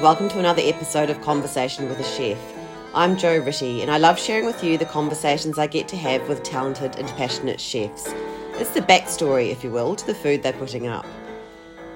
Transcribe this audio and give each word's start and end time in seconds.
and 0.00 0.06
welcome 0.06 0.30
to 0.30 0.38
another 0.38 0.62
episode 0.64 1.10
of 1.10 1.20
Conversation 1.20 1.86
with 1.86 2.00
a 2.00 2.02
Chef. 2.02 2.38
I'm 2.94 3.18
Jo 3.18 3.36
Ritty, 3.36 3.82
and 3.82 3.90
I 3.90 3.98
love 3.98 4.18
sharing 4.18 4.46
with 4.46 4.64
you 4.64 4.78
the 4.78 4.86
conversations 4.86 5.58
I 5.58 5.66
get 5.66 5.88
to 5.88 5.96
have 5.98 6.26
with 6.26 6.42
talented 6.42 6.96
and 6.96 7.06
passionate 7.18 7.60
chefs. 7.60 8.10
It's 8.54 8.70
the 8.70 8.80
backstory, 8.80 9.50
if 9.50 9.62
you 9.62 9.70
will, 9.70 9.94
to 9.94 10.06
the 10.06 10.14
food 10.14 10.42
they're 10.42 10.54
putting 10.54 10.86
up. 10.86 11.04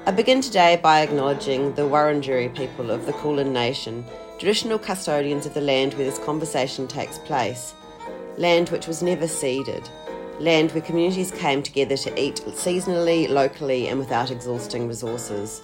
I 0.05 0.11
begin 0.11 0.43
today 0.43 0.79
by 0.83 1.01
acknowledging 1.01 1.73
the 1.77 1.89
Wurundjeri 1.89 2.55
people 2.55 2.91
of 2.91 3.07
the 3.07 3.15
Kulin 3.15 3.55
Nation, 3.55 4.05
traditional 4.39 4.79
custodians 4.79 5.47
of 5.47 5.55
the 5.55 5.63
land 5.63 5.95
where 5.95 6.05
this 6.05 6.19
conversation 6.19 6.87
takes 6.87 7.17
place. 7.17 7.73
Land 8.37 8.69
which 8.69 8.87
was 8.87 9.03
never 9.03 9.27
ceded. 9.27 9.89
Land 10.41 10.73
where 10.73 10.83
communities 10.83 11.31
came 11.31 11.63
together 11.63 11.97
to 11.97 12.23
eat 12.23 12.43
seasonally, 12.49 13.31
locally, 13.31 13.89
and 13.89 13.99
without 13.99 14.31
exhausting 14.31 14.89
resources. 14.89 15.63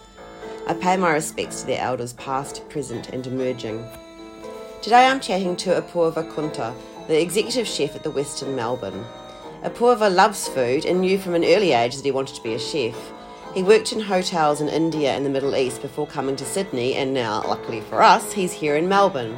I 0.71 0.75
pay 0.75 0.97
my 0.97 1.11
respects 1.11 1.63
to 1.63 1.67
their 1.67 1.81
elders, 1.81 2.13
past, 2.13 2.69
present, 2.69 3.09
and 3.09 3.27
emerging. 3.27 3.85
Today 4.83 5.07
I'm 5.07 5.19
chatting 5.19 5.57
to 5.57 5.81
Apoorva 5.83 6.31
Kunta, 6.31 6.73
the 7.09 7.21
executive 7.21 7.67
chef 7.67 7.97
at 7.97 8.05
the 8.05 8.13
Westin 8.13 8.55
Melbourne. 8.55 9.05
Apoorva 9.65 10.15
loves 10.15 10.47
food 10.47 10.85
and 10.85 11.01
knew 11.01 11.19
from 11.19 11.35
an 11.35 11.45
early 11.45 11.73
age 11.73 11.97
that 11.97 12.05
he 12.05 12.13
wanted 12.13 12.37
to 12.37 12.43
be 12.45 12.55
a 12.55 12.59
chef. 12.61 12.95
He 13.53 13.65
worked 13.65 13.93
in 13.93 13.99
hotels 13.99 14.61
in 14.61 14.69
India 14.69 15.11
and 15.11 15.27
the 15.27 15.31
Middle 15.31 15.57
East 15.57 15.83
before 15.83 16.07
coming 16.07 16.37
to 16.37 16.45
Sydney, 16.45 16.95
and 16.95 17.13
now, 17.13 17.43
luckily 17.49 17.81
for 17.81 18.01
us, 18.01 18.33
he's 18.33 18.53
here 18.53 18.77
in 18.77 18.89
Melbourne. 18.89 19.35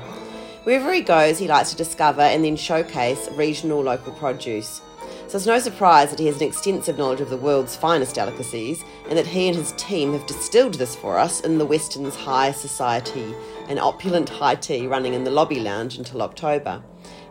Wherever 0.64 0.92
he 0.92 1.00
goes, 1.00 1.38
he 1.38 1.48
likes 1.48 1.70
to 1.70 1.76
discover 1.76 2.20
and 2.20 2.44
then 2.44 2.56
showcase 2.56 3.30
regional 3.32 3.80
local 3.80 4.12
produce. 4.12 4.82
So 5.28 5.36
it's 5.36 5.46
no 5.46 5.58
surprise 5.58 6.10
that 6.10 6.18
he 6.18 6.26
has 6.26 6.36
an 6.36 6.46
extensive 6.46 6.98
knowledge 6.98 7.20
of 7.20 7.30
the 7.30 7.36
world's 7.36 7.74
finest 7.74 8.14
delicacies 8.14 8.84
and 9.08 9.16
that 9.16 9.26
he 9.26 9.48
and 9.48 9.56
his 9.56 9.72
team 9.72 10.12
have 10.12 10.26
distilled 10.26 10.74
this 10.74 10.94
for 10.94 11.18
us 11.18 11.40
in 11.40 11.58
the 11.58 11.64
Westin's 11.64 12.16
High 12.16 12.52
Society, 12.52 13.34
an 13.68 13.78
opulent 13.78 14.28
high 14.28 14.56
tea 14.56 14.86
running 14.86 15.14
in 15.14 15.24
the 15.24 15.30
lobby 15.30 15.60
lounge 15.60 15.96
until 15.96 16.22
October, 16.22 16.82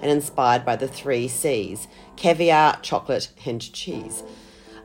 and 0.01 0.09
inspired 0.09 0.65
by 0.65 0.75
the 0.75 0.87
three 0.87 1.27
C's 1.27 1.87
caviar, 2.15 2.79
chocolate, 2.81 3.29
and 3.45 3.71
cheese. 3.71 4.23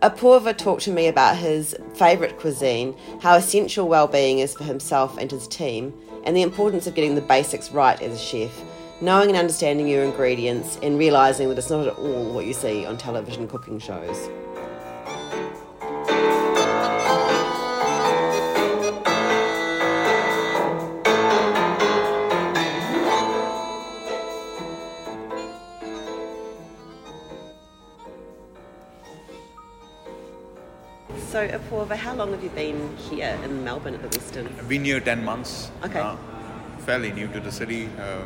Apoorva 0.02 0.54
talked 0.54 0.82
to 0.82 0.90
me 0.90 1.06
about 1.06 1.38
his 1.38 1.74
favourite 1.94 2.38
cuisine, 2.38 2.94
how 3.22 3.34
essential 3.34 3.88
well-being 3.88 4.40
is 4.40 4.52
for 4.52 4.64
himself 4.64 5.16
and 5.16 5.30
his 5.30 5.48
team, 5.48 5.94
and 6.24 6.36
the 6.36 6.42
importance 6.42 6.86
of 6.86 6.94
getting 6.94 7.14
the 7.14 7.22
basics 7.22 7.70
right 7.70 8.00
as 8.02 8.20
a 8.20 8.22
chef 8.22 8.52
knowing 9.00 9.28
and 9.28 9.36
understanding 9.36 9.86
your 9.86 10.02
ingredients 10.04 10.78
and 10.82 10.98
realizing 10.98 11.48
that 11.48 11.58
it's 11.58 11.70
not 11.70 11.86
at 11.86 11.96
all 11.98 12.32
what 12.32 12.46
you 12.46 12.54
see 12.54 12.86
on 12.86 12.96
television 12.96 13.46
cooking 13.46 13.78
shows. 13.78 14.28
So, 31.28 31.46
Apoorva, 31.46 31.96
how 31.96 32.14
long 32.14 32.30
have 32.30 32.42
you 32.42 32.48
been 32.48 32.96
here 32.96 33.38
in 33.44 33.62
Melbourne 33.62 33.92
at 33.92 34.00
the 34.00 34.08
Westin? 34.08 34.46
I've 34.58 34.70
been 34.70 34.86
here 34.86 35.00
10 35.00 35.22
months. 35.22 35.70
Okay. 35.84 36.00
Uh, 36.00 36.16
fairly 36.78 37.12
new 37.12 37.28
to 37.28 37.40
the 37.40 37.52
city. 37.52 37.90
Uh, 37.98 38.24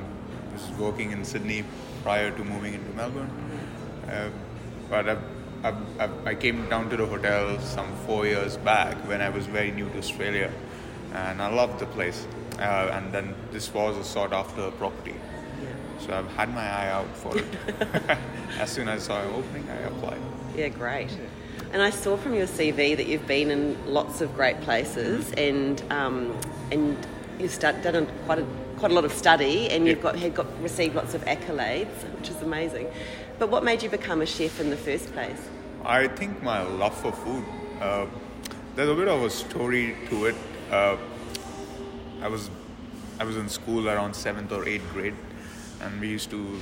was 0.69 0.79
working 0.79 1.13
in 1.13 1.25
Sydney 1.25 1.65
prior 2.03 2.31
to 2.31 2.45
moving 2.45 2.75
into 2.75 2.91
Melbourne. 2.93 3.31
Uh, 4.09 4.31
but 4.89 5.09
I've, 5.09 5.23
I've, 5.63 6.01
I've, 6.01 6.27
i 6.27 6.35
came 6.35 6.69
down 6.69 6.91
to 6.91 6.97
the 6.97 7.07
hotel 7.07 7.59
some 7.61 7.95
four 8.07 8.27
years 8.27 8.57
back 8.57 8.97
when 9.07 9.21
I 9.21 9.29
was 9.29 9.47
very 9.47 9.71
new 9.71 9.89
to 9.91 9.99
Australia, 9.99 10.51
and 11.15 11.41
I 11.41 11.53
loved 11.53 11.79
the 11.79 11.87
place. 11.87 12.27
Uh, 12.59 12.91
and 12.93 13.13
then 13.13 13.35
this 13.53 13.73
was 13.73 13.97
a 13.97 14.05
sought 14.05 14.33
after 14.33 14.71
property. 14.73 15.15
So 16.01 16.15
I've 16.15 16.31
had 16.33 16.55
my 16.55 16.63
eye 16.63 16.89
out 16.89 17.15
for 17.15 17.37
it. 17.37 17.45
as 18.59 18.71
soon 18.71 18.89
as 18.89 19.05
I 19.05 19.07
saw 19.07 19.23
it 19.23 19.33
opening, 19.35 19.69
I 19.69 19.77
applied. 19.83 20.21
Yeah, 20.57 20.69
great. 20.69 21.11
And 21.73 21.83
I 21.83 21.91
saw 21.91 22.17
from 22.17 22.35
your 22.35 22.47
CV 22.47 22.97
that 22.97 23.07
you've 23.07 23.27
been 23.27 23.51
in 23.51 23.77
lots 23.87 24.21
of 24.21 24.35
great 24.35 24.61
places, 24.63 25.31
and 25.33 25.81
um, 25.91 26.37
and 26.73 26.97
you've 27.41 27.59
done 27.59 28.07
quite 28.27 28.39
a 28.39 28.47
quite 28.79 28.93
a 28.93 28.95
lot 28.95 29.05
of 29.05 29.13
study 29.13 29.69
and 29.71 29.87
you've 29.87 30.01
got 30.01 30.17
had 30.17 30.35
got 30.35 30.47
received 30.63 30.95
lots 30.95 31.15
of 31.15 31.25
accolades, 31.25 31.95
which 32.17 32.31
is 32.31 32.41
amazing. 32.43 32.87
But 33.39 33.51
what 33.51 33.65
made 33.65 33.83
you 33.83 33.91
become 33.91 34.23
a 34.23 34.27
chef 34.27 34.61
in 34.61 34.71
the 34.71 34.77
first 34.77 35.13
place? 35.13 35.49
I 35.85 36.09
think 36.09 36.43
my 36.43 36.63
love 36.63 36.97
for 36.97 37.13
food. 37.13 37.45
Uh, 37.81 38.07
there's 38.77 38.89
a 38.89 38.95
bit 38.95 39.09
of 39.09 39.23
a 39.23 39.31
story 39.31 39.97
to 40.09 40.27
it. 40.27 40.35
Uh, 40.71 40.97
I 42.23 42.29
was 42.29 42.51
I 43.19 43.25
was 43.25 43.37
in 43.37 43.49
school 43.49 43.89
around 43.89 44.15
seventh 44.15 44.53
or 44.53 44.67
eighth 44.69 44.91
grade, 44.93 45.15
and 45.83 46.01
we 46.01 46.09
used 46.09 46.31
to 46.31 46.59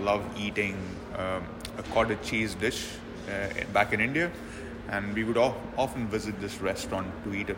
love 0.00 0.22
eating 0.38 0.76
um, 1.16 1.46
a 1.76 1.82
cottage 1.94 2.22
cheese 2.22 2.54
dish 2.54 2.86
uh, 3.28 3.64
back 3.72 3.92
in 3.92 4.00
India, 4.00 4.30
and 4.88 5.14
we 5.14 5.24
would 5.24 5.36
often 5.36 6.06
visit 6.08 6.40
this 6.40 6.60
restaurant 6.60 7.08
to 7.24 7.34
eat 7.34 7.50
it. 7.50 7.56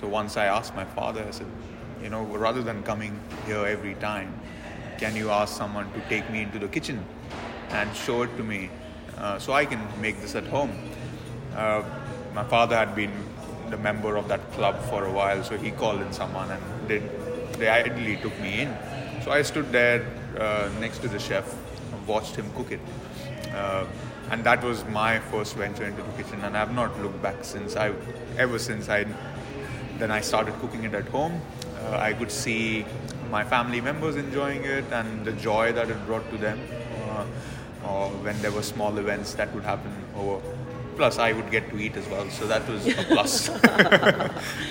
So 0.00 0.06
once 0.06 0.36
I 0.36 0.46
asked 0.46 0.74
my 0.76 0.84
father, 0.84 1.24
I 1.26 1.30
said, 1.32 1.46
you 2.02 2.10
know 2.10 2.22
rather 2.24 2.62
than 2.62 2.82
coming 2.82 3.18
here 3.46 3.66
every 3.66 3.94
time 3.94 4.32
can 4.98 5.16
you 5.16 5.30
ask 5.30 5.56
someone 5.56 5.90
to 5.92 6.00
take 6.08 6.28
me 6.30 6.42
into 6.42 6.58
the 6.58 6.68
kitchen 6.68 7.04
and 7.70 7.94
show 7.94 8.22
it 8.22 8.36
to 8.36 8.42
me 8.42 8.70
uh, 9.16 9.38
so 9.38 9.52
i 9.52 9.64
can 9.64 9.80
make 10.00 10.20
this 10.20 10.34
at 10.34 10.44
home? 10.44 10.72
Uh, 11.56 11.82
my 12.34 12.44
father 12.44 12.76
had 12.76 12.94
been 12.94 13.12
the 13.70 13.76
member 13.76 14.16
of 14.16 14.28
that 14.28 14.52
club 14.52 14.80
for 14.84 15.04
a 15.04 15.12
while 15.12 15.42
so 15.42 15.56
he 15.56 15.70
called 15.70 16.00
in 16.00 16.12
someone 16.12 16.50
and 16.50 16.88
did 16.88 17.02
they 17.58 17.68
ideally 17.68 18.16
took 18.18 18.38
me 18.40 18.60
in. 18.60 18.76
So 19.24 19.32
i 19.32 19.42
stood 19.42 19.72
there 19.72 20.06
uh, 20.38 20.70
next 20.80 20.98
to 20.98 21.08
the 21.08 21.18
chef 21.18 21.54
watched 22.06 22.36
him 22.36 22.50
cook 22.56 22.70
it. 22.72 22.80
Uh, 23.54 23.84
and 24.30 24.44
that 24.44 24.62
was 24.62 24.84
my 24.86 25.18
first 25.18 25.56
venture 25.56 25.84
into 25.84 26.02
the 26.02 26.22
kitchen 26.22 26.40
and 26.44 26.56
i've 26.56 26.72
not 26.74 26.96
looked 27.02 27.20
back 27.22 27.42
since 27.42 27.76
i 27.76 27.92
ever 28.36 28.58
since 28.58 28.88
i 28.88 29.04
then 29.98 30.10
i 30.10 30.20
started 30.20 30.54
cooking 30.60 30.84
it 30.84 30.94
at 30.94 31.06
home 31.08 31.40
uh, 31.84 31.96
I 31.98 32.12
could 32.12 32.30
see 32.30 32.84
my 33.30 33.44
family 33.44 33.80
members 33.80 34.16
enjoying 34.16 34.64
it 34.64 34.84
and 34.92 35.24
the 35.24 35.32
joy 35.32 35.72
that 35.72 35.90
it 35.90 36.06
brought 36.06 36.28
to 36.30 36.38
them. 36.38 36.58
Uh, 37.10 37.26
or 37.86 38.08
when 38.24 38.40
there 38.42 38.50
were 38.50 38.62
small 38.62 38.98
events 38.98 39.34
that 39.34 39.54
would 39.54 39.64
happen 39.64 39.92
over. 40.16 40.40
Plus, 40.96 41.18
I 41.18 41.32
would 41.32 41.48
get 41.52 41.70
to 41.70 41.78
eat 41.78 41.96
as 41.96 42.08
well, 42.08 42.28
so 42.28 42.48
that 42.48 42.68
was 42.68 42.84
a 42.88 42.92
plus. 43.08 43.48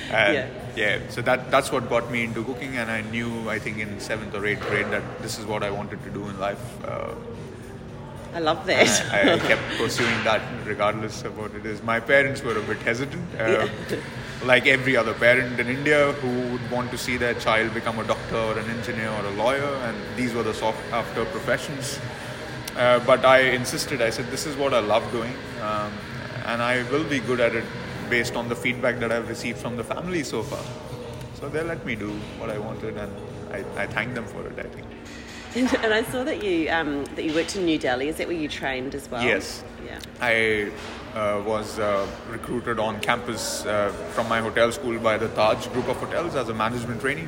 yeah. 0.09 0.49
yeah, 0.75 0.99
so 1.07 1.21
that 1.21 1.49
that's 1.49 1.71
what 1.71 1.89
got 1.89 2.11
me 2.11 2.25
into 2.25 2.43
cooking, 2.43 2.75
and 2.75 2.91
I 2.91 2.99
knew 2.99 3.49
I 3.49 3.59
think 3.59 3.77
in 3.77 3.97
seventh 4.01 4.35
or 4.35 4.45
eighth 4.45 4.59
grade 4.67 4.87
that 4.87 5.21
this 5.21 5.39
is 5.39 5.45
what 5.45 5.63
I 5.63 5.71
wanted 5.71 6.03
to 6.03 6.09
do 6.09 6.27
in 6.27 6.37
life. 6.37 6.85
Uh, 6.85 7.13
I 8.33 8.39
love 8.39 8.65
that. 8.65 8.89
I, 9.13 9.35
I, 9.35 9.39
kept 9.39 9.61
pursuing 9.77 10.21
that 10.25 10.41
regardless 10.65 11.23
of 11.23 11.37
what 11.37 11.55
it 11.55 11.65
is. 11.65 11.81
My 11.81 12.01
parents 12.01 12.43
were 12.43 12.57
a 12.57 12.61
bit 12.61 12.79
hesitant. 12.79 13.23
Uh, 13.39 13.69
yeah 13.91 13.99
like 14.43 14.67
every 14.67 14.95
other 14.95 15.13
parent 15.13 15.59
in 15.59 15.67
India 15.67 16.11
who 16.13 16.51
would 16.51 16.71
want 16.71 16.91
to 16.91 16.97
see 16.97 17.17
their 17.17 17.33
child 17.35 17.73
become 17.73 17.97
a 17.99 18.03
doctor 18.03 18.37
or 18.37 18.57
an 18.57 18.69
engineer 18.69 19.09
or 19.09 19.25
a 19.25 19.31
lawyer, 19.31 19.73
and 19.83 19.97
these 20.15 20.33
were 20.33 20.43
the 20.43 20.53
sought 20.53 20.75
after 20.91 21.25
professions. 21.25 21.99
Uh, 22.75 22.99
but 22.99 23.25
I 23.25 23.39
insisted, 23.39 24.01
I 24.01 24.11
said, 24.11 24.29
this 24.29 24.45
is 24.45 24.55
what 24.55 24.73
I 24.73 24.79
love 24.79 25.09
doing, 25.11 25.33
um, 25.61 25.91
and 26.45 26.61
I 26.61 26.83
will 26.91 27.03
be 27.03 27.19
good 27.19 27.39
at 27.39 27.55
it 27.55 27.65
based 28.09 28.35
on 28.35 28.47
the 28.47 28.55
feedback 28.55 28.99
that 28.99 29.11
I've 29.11 29.27
received 29.27 29.57
from 29.57 29.75
the 29.75 29.83
family 29.83 30.23
so 30.23 30.43
far. 30.43 30.63
So 31.39 31.49
they 31.49 31.63
let 31.63 31.85
me 31.85 31.95
do 31.95 32.11
what 32.37 32.49
I 32.49 32.59
wanted, 32.59 32.97
and 32.97 33.11
I, 33.51 33.81
I 33.81 33.87
thank 33.87 34.13
them 34.13 34.25
for 34.25 34.45
it, 34.45 34.59
I 34.59 34.63
think. 34.63 34.85
and 35.83 35.93
I 35.93 36.03
saw 36.03 36.23
that 36.23 36.43
you 36.43 36.69
um, 36.69 37.05
that 37.15 37.23
you 37.23 37.33
worked 37.33 37.55
in 37.55 37.65
New 37.65 37.79
Delhi. 37.79 38.09
Is 38.09 38.17
that 38.17 38.27
where 38.27 38.35
you 38.35 38.47
trained 38.47 38.93
as 38.93 39.09
well? 39.09 39.23
Yes. 39.23 39.63
Yeah. 39.83 39.99
I 40.21 40.71
uh, 41.17 41.41
was 41.43 41.79
uh, 41.79 42.07
recruited 42.29 42.79
on 42.79 42.99
campus 42.99 43.65
uh, 43.65 43.89
from 44.13 44.29
my 44.29 44.39
hotel 44.39 44.71
school 44.71 44.99
by 44.99 45.17
the 45.17 45.29
Taj 45.29 45.67
group 45.67 45.87
of 45.87 45.97
hotels 45.97 46.35
as 46.35 46.49
a 46.49 46.53
management 46.53 47.01
trainee, 47.01 47.27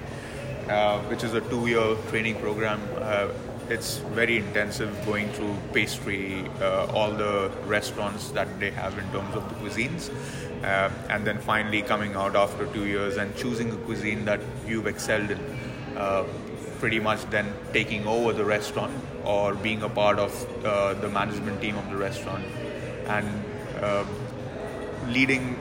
uh, 0.70 1.00
which 1.10 1.24
is 1.24 1.34
a 1.34 1.42
two-year 1.42 1.96
training 2.10 2.36
program. 2.36 2.80
Uh, 2.98 3.30
it's 3.70 3.98
very 4.20 4.38
intensive, 4.38 4.94
going 5.06 5.30
through 5.30 5.56
pastry, 5.74 6.44
uh, 6.62 6.86
all 6.94 7.12
the 7.12 7.52
restaurants 7.66 8.30
that 8.32 8.60
they 8.60 8.72
have 8.72 8.98
in 8.98 9.06
terms 9.12 9.36
of 9.36 9.48
the 9.50 9.56
cuisines, 9.56 10.10
and 11.10 11.26
then 11.26 11.38
finally 11.40 11.82
coming 11.82 12.16
out 12.16 12.36
after 12.36 12.66
two 12.68 12.86
years 12.86 13.18
and 13.18 13.36
choosing 13.36 13.72
a 13.72 13.78
cuisine 13.78 14.26
that 14.26 14.40
you've 14.68 14.88
excelled 14.88 15.32
in 15.32 15.40
pretty 16.80 17.00
much 17.00 17.22
then 17.30 17.54
taking 17.74 18.08
over 18.08 18.32
the 18.32 18.44
restaurant 18.44 18.94
or 19.26 19.54
being 19.54 19.84
a 19.84 19.90
part 19.90 20.18
of 20.18 20.32
the 21.02 21.10
management 21.10 21.62
team 21.62 21.78
of 21.78 21.90
the 21.92 21.98
restaurant 21.98 22.44
and 23.06 23.49
uh, 23.82 24.06
leading 25.08 25.58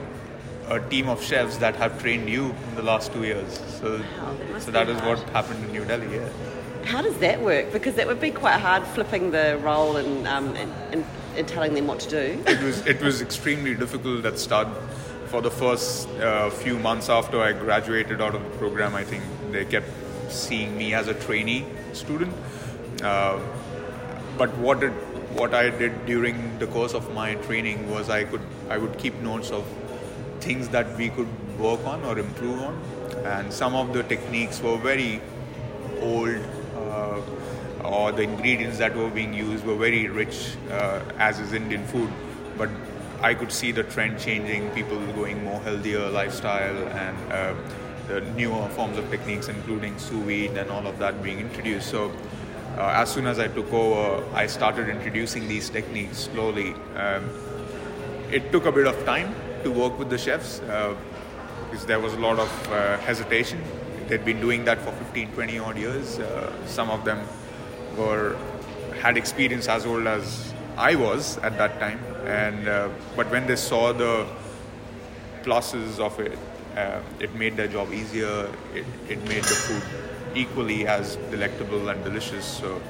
a 0.68 0.80
team 0.90 1.08
of 1.08 1.22
chefs 1.22 1.56
that 1.58 1.76
have 1.76 2.00
trained 2.00 2.28
you 2.28 2.54
in 2.68 2.74
the 2.74 2.82
last 2.82 3.12
two 3.12 3.24
years. 3.24 3.60
So, 3.80 3.98
wow, 4.20 4.58
so 4.58 4.70
that 4.70 4.88
is 4.88 5.00
what 5.02 5.18
happened 5.30 5.64
in 5.64 5.72
New 5.72 5.84
Delhi. 5.84 6.14
Yeah. 6.14 6.28
How 6.84 7.02
does 7.02 7.16
that 7.18 7.40
work? 7.40 7.72
Because 7.72 7.94
that 7.94 8.06
would 8.06 8.20
be 8.20 8.30
quite 8.30 8.60
hard 8.60 8.86
flipping 8.86 9.30
the 9.30 9.58
role 9.62 9.96
and, 9.96 10.26
um, 10.28 10.54
and, 10.56 10.72
and, 10.92 11.04
and 11.36 11.48
telling 11.48 11.74
them 11.74 11.86
what 11.86 12.00
to 12.00 12.10
do. 12.10 12.42
it 12.46 12.62
was 12.62 12.86
it 12.86 13.00
was 13.00 13.20
extremely 13.22 13.74
difficult 13.74 14.24
at 14.24 14.38
start 14.38 14.68
for 15.28 15.42
the 15.42 15.50
first 15.50 16.08
uh, 16.20 16.50
few 16.50 16.78
months 16.78 17.08
after 17.08 17.40
I 17.40 17.52
graduated 17.52 18.20
out 18.20 18.34
of 18.34 18.42
the 18.42 18.50
program, 18.58 18.94
I 18.94 19.04
think 19.04 19.22
they 19.50 19.64
kept 19.64 19.88
seeing 20.30 20.76
me 20.76 20.94
as 20.94 21.08
a 21.08 21.14
trainee 21.14 21.66
student. 21.92 22.32
Uh, 23.02 23.38
but 24.38 24.56
what 24.58 24.82
it, 24.82 24.92
what 25.38 25.55
I 25.55 25.70
did 25.70 26.05
during 26.05 26.58
the 26.58 26.67
course 26.67 26.94
of 26.94 27.12
my 27.14 27.35
training 27.46 27.88
was 27.90 28.11
I 28.11 28.25
could 28.25 28.40
I 28.69 28.79
would 28.79 28.99
keep 28.99 29.14
notes 29.26 29.50
of 29.50 29.64
things 30.40 30.69
that 30.70 30.96
we 30.96 31.11
could 31.11 31.29
work 31.58 31.85
on 31.87 32.05
or 32.05 32.19
improve 32.19 32.61
on, 32.61 32.81
and 33.25 33.52
some 33.52 33.75
of 33.75 33.93
the 33.93 34.02
techniques 34.02 34.61
were 34.61 34.76
very 34.76 35.20
old. 36.00 36.38
Uh, 36.76 37.20
or 37.85 38.12
the 38.12 38.23
ingredients 38.23 38.79
that 38.79 38.94
were 38.94 39.08
being 39.08 39.32
used 39.32 39.64
were 39.64 39.76
very 39.76 40.08
rich, 40.08 40.56
uh, 40.70 41.00
as 41.17 41.38
is 41.38 41.52
Indian 41.52 41.87
food. 41.87 42.11
But 42.58 42.69
I 43.23 43.35
could 43.35 43.52
see 43.52 43.70
the 43.73 43.85
trend 43.85 44.19
changing, 44.19 44.69
people 44.70 44.99
going 45.12 45.43
more 45.44 45.61
healthier 45.61 46.11
lifestyle, 46.11 46.76
and 46.88 47.32
uh, 47.32 47.55
the 48.08 48.20
newer 48.32 48.69
forms 48.70 48.99
of 48.99 49.08
techniques, 49.11 49.49
including 49.49 49.96
sous 49.99 50.23
vide 50.25 50.58
and 50.58 50.70
all 50.70 50.87
of 50.87 50.99
that, 50.99 51.23
being 51.23 51.40
introduced. 51.40 51.88
So. 51.88 52.12
Uh, 52.78 52.92
as 52.94 53.10
soon 53.10 53.26
as 53.26 53.40
I 53.40 53.48
took 53.48 53.72
over, 53.72 54.25
I 54.34 54.46
started 54.46 54.88
introducing 54.88 55.48
these 55.48 55.69
techniques 55.69 56.19
slowly. 56.19 56.75
Um, 56.94 57.28
it 58.30 58.52
took 58.52 58.66
a 58.66 58.70
bit 58.72 58.86
of 58.86 59.04
time 59.04 59.34
to 59.64 59.72
work 59.72 59.98
with 59.98 60.10
the 60.10 60.19
chefs 60.19 60.60
uh, 60.60 60.94
because 61.64 61.86
there 61.86 61.98
was 61.98 62.14
a 62.14 62.20
lot 62.20 62.38
of 62.38 62.69
uh, 62.70 62.96
hesitation. 62.98 63.60
They'd 64.06 64.25
been 64.25 64.40
doing 64.40 64.64
that 64.66 64.78
for 64.80 64.92
15, 64.92 65.32
20 65.32 65.58
odd 65.58 65.76
years. 65.76 66.20
Uh, 66.20 66.52
some 66.66 66.88
of 66.88 67.04
them 67.04 67.19
were 67.96 68.36
had 69.00 69.16
experience 69.16 69.66
as 69.66 69.84
old 69.84 70.06
as 70.06 70.54
I 70.76 70.94
was 70.94 71.36
at 71.38 71.58
that 71.58 71.80
time, 71.80 71.98
and 72.26 72.69
uh, 72.69 72.90
but 73.16 73.28
when 73.32 73.48
they 73.48 73.56
saw 73.56 73.92
the 73.92 74.25
pluses 75.42 75.98
of 75.98 76.20
it, 76.20 76.38
uh, 76.76 77.00
it 77.19 77.34
made 77.34 77.56
their 77.56 77.66
job 77.66 77.92
easier. 77.92 78.48
It, 78.72 78.86
it 79.08 79.19
made 79.28 79.42
the 79.42 79.58
food 79.66 79.82
equally 80.38 80.87
as 80.87 81.17
delectable 81.31 81.88
and 81.88 82.02
delicious. 82.05 82.44
So 82.44 82.81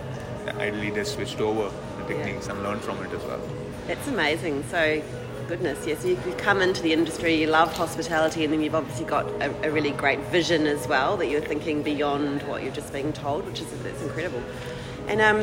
ideally, 0.56 0.90
they 0.90 1.04
switched 1.04 1.40
over 1.40 1.70
the 1.98 2.14
techniques 2.14 2.46
yeah. 2.46 2.52
and 2.52 2.62
learned 2.62 2.82
from 2.82 2.98
it 3.04 3.12
as 3.12 3.24
well. 3.24 3.40
That's 3.86 4.06
amazing. 4.08 4.64
So 4.70 5.02
goodness, 5.48 5.86
yes, 5.86 6.04
you, 6.04 6.14
have 6.14 6.36
come 6.36 6.60
into 6.60 6.82
the 6.82 6.92
industry, 6.92 7.34
you 7.34 7.46
love 7.46 7.74
hospitality, 7.74 8.44
and 8.44 8.52
then 8.52 8.60
you've 8.60 8.74
obviously 8.74 9.06
got 9.06 9.26
a, 9.40 9.66
a, 9.66 9.70
really 9.70 9.92
great 9.92 10.18
vision 10.26 10.66
as 10.66 10.86
well 10.86 11.16
that 11.16 11.30
you're 11.30 11.40
thinking 11.40 11.82
beyond 11.82 12.42
what 12.42 12.62
you're 12.62 12.74
just 12.74 12.92
being 12.92 13.14
told, 13.14 13.46
which 13.46 13.62
is 13.62 13.66
that's 13.82 14.02
incredible. 14.02 14.42
And 15.06 15.22
um, 15.22 15.38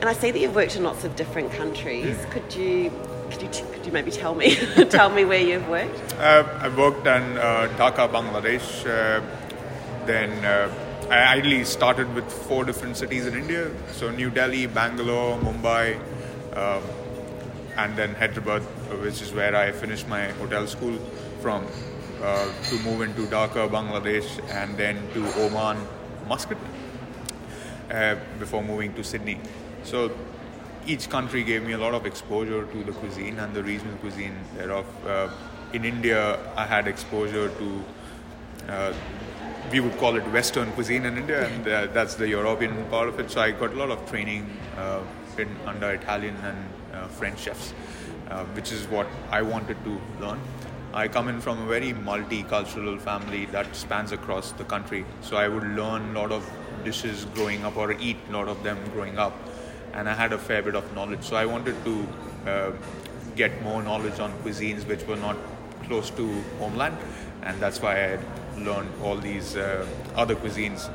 and 0.00 0.04
I 0.04 0.12
see 0.12 0.30
that 0.30 0.38
you've 0.38 0.54
worked 0.54 0.76
in 0.76 0.82
lots 0.82 1.04
of 1.04 1.16
different 1.16 1.50
countries. 1.52 2.18
Could 2.30 2.54
you 2.54 2.92
could 3.30 3.42
you, 3.42 3.48
could 3.72 3.86
you 3.86 3.92
maybe 3.92 4.10
tell 4.10 4.34
me 4.34 4.54
tell 4.90 5.08
me 5.08 5.24
where 5.24 5.40
you've 5.40 5.66
worked? 5.66 6.14
Uh, 6.18 6.44
I've 6.60 6.76
worked 6.76 7.06
in 7.06 7.38
uh, 7.38 7.72
Dhaka, 7.78 8.10
Bangladesh. 8.10 8.86
Uh, 8.86 9.24
then 10.04 10.44
uh, 10.44 10.72
I 11.08 11.36
ideally 11.36 11.64
started 11.64 12.12
with 12.14 12.30
four 12.30 12.64
different 12.64 12.96
cities 12.96 13.26
in 13.26 13.34
India. 13.34 13.70
So 13.92 14.10
New 14.10 14.28
Delhi, 14.28 14.66
Bangalore, 14.66 15.38
Mumbai, 15.38 16.00
um, 16.56 16.82
and 17.76 17.96
then 17.96 18.14
Hyderabad, 18.14 18.62
which 19.02 19.22
is 19.22 19.32
where 19.32 19.54
I 19.54 19.70
finished 19.70 20.08
my 20.08 20.28
hotel 20.32 20.66
school 20.66 20.96
from. 21.40 21.66
Uh, 22.22 22.50
to 22.70 22.78
move 22.80 23.02
into 23.02 23.22
Dhaka, 23.26 23.68
Bangladesh, 23.68 24.40
and 24.50 24.76
then 24.78 24.96
to 25.12 25.24
Oman, 25.42 25.76
Muscat 26.26 26.56
uh, 27.90 28.16
before 28.38 28.62
moving 28.62 28.94
to 28.94 29.04
Sydney. 29.04 29.38
So 29.84 30.10
each 30.86 31.10
country 31.10 31.44
gave 31.44 31.62
me 31.62 31.72
a 31.72 31.78
lot 31.78 31.94
of 31.94 32.06
exposure 32.06 32.64
to 32.64 32.84
the 32.84 32.92
cuisine 32.92 33.38
and 33.38 33.54
the 33.54 33.62
regional 33.62 33.94
cuisine 33.98 34.34
thereof. 34.56 34.86
Uh, 35.06 35.28
in 35.72 35.84
India, 35.84 36.38
I 36.56 36.64
had 36.66 36.88
exposure 36.88 37.48
to, 37.48 37.84
we 39.72 39.80
would 39.80 39.96
call 39.98 40.16
it 40.16 40.24
Western 40.32 40.70
cuisine 40.72 41.04
in 41.04 41.18
India, 41.18 41.46
and 41.46 41.68
uh, 41.68 41.86
that's 41.92 42.14
the 42.14 42.28
European 42.28 42.84
part 42.86 43.08
of 43.08 43.18
it. 43.18 43.30
So 43.30 43.40
I 43.40 43.50
got 43.50 43.72
a 43.72 43.76
lot 43.76 43.90
of 43.90 44.08
training 44.08 44.48
uh, 44.76 45.00
in, 45.38 45.48
under 45.66 45.90
Italian 45.90 46.36
and 46.36 46.58
uh, 46.92 47.08
French 47.08 47.40
chefs, 47.40 47.74
uh, 48.30 48.44
which 48.46 48.72
is 48.72 48.86
what 48.88 49.06
I 49.30 49.42
wanted 49.42 49.76
to 49.84 50.00
learn. 50.20 50.40
I 50.94 51.08
come 51.08 51.28
in 51.28 51.40
from 51.40 51.62
a 51.62 51.66
very 51.66 51.92
multicultural 51.92 52.98
family 53.00 53.46
that 53.46 53.74
spans 53.76 54.12
across 54.12 54.52
the 54.52 54.64
country, 54.64 55.04
so 55.20 55.36
I 55.36 55.48
would 55.48 55.64
learn 55.64 56.16
a 56.16 56.20
lot 56.20 56.32
of 56.32 56.48
dishes 56.84 57.26
growing 57.34 57.64
up 57.64 57.76
or 57.76 57.92
eat 57.92 58.16
a 58.28 58.32
lot 58.32 58.48
of 58.48 58.62
them 58.62 58.78
growing 58.92 59.18
up 59.18 59.34
and 59.92 60.08
I 60.08 60.14
had 60.14 60.32
a 60.32 60.38
fair 60.38 60.62
bit 60.62 60.76
of 60.76 60.94
knowledge 60.94 61.22
so 61.22 61.36
I 61.36 61.46
wanted 61.46 61.76
to 61.84 62.08
uh, 62.46 62.72
get 63.34 63.60
more 63.62 63.82
knowledge 63.82 64.20
on 64.20 64.32
cuisines 64.42 64.86
which 64.86 65.04
were 65.06 65.16
not 65.16 65.36
close 65.84 66.10
to 66.10 66.26
homeland 66.58 66.96
and 67.46 67.58
that's 67.60 67.80
why 67.80 67.94
I 68.12 68.18
learned 68.58 68.90
all 69.02 69.16
these 69.16 69.56
uh, 69.56 69.86
other 70.14 70.34
cuisines. 70.34 70.90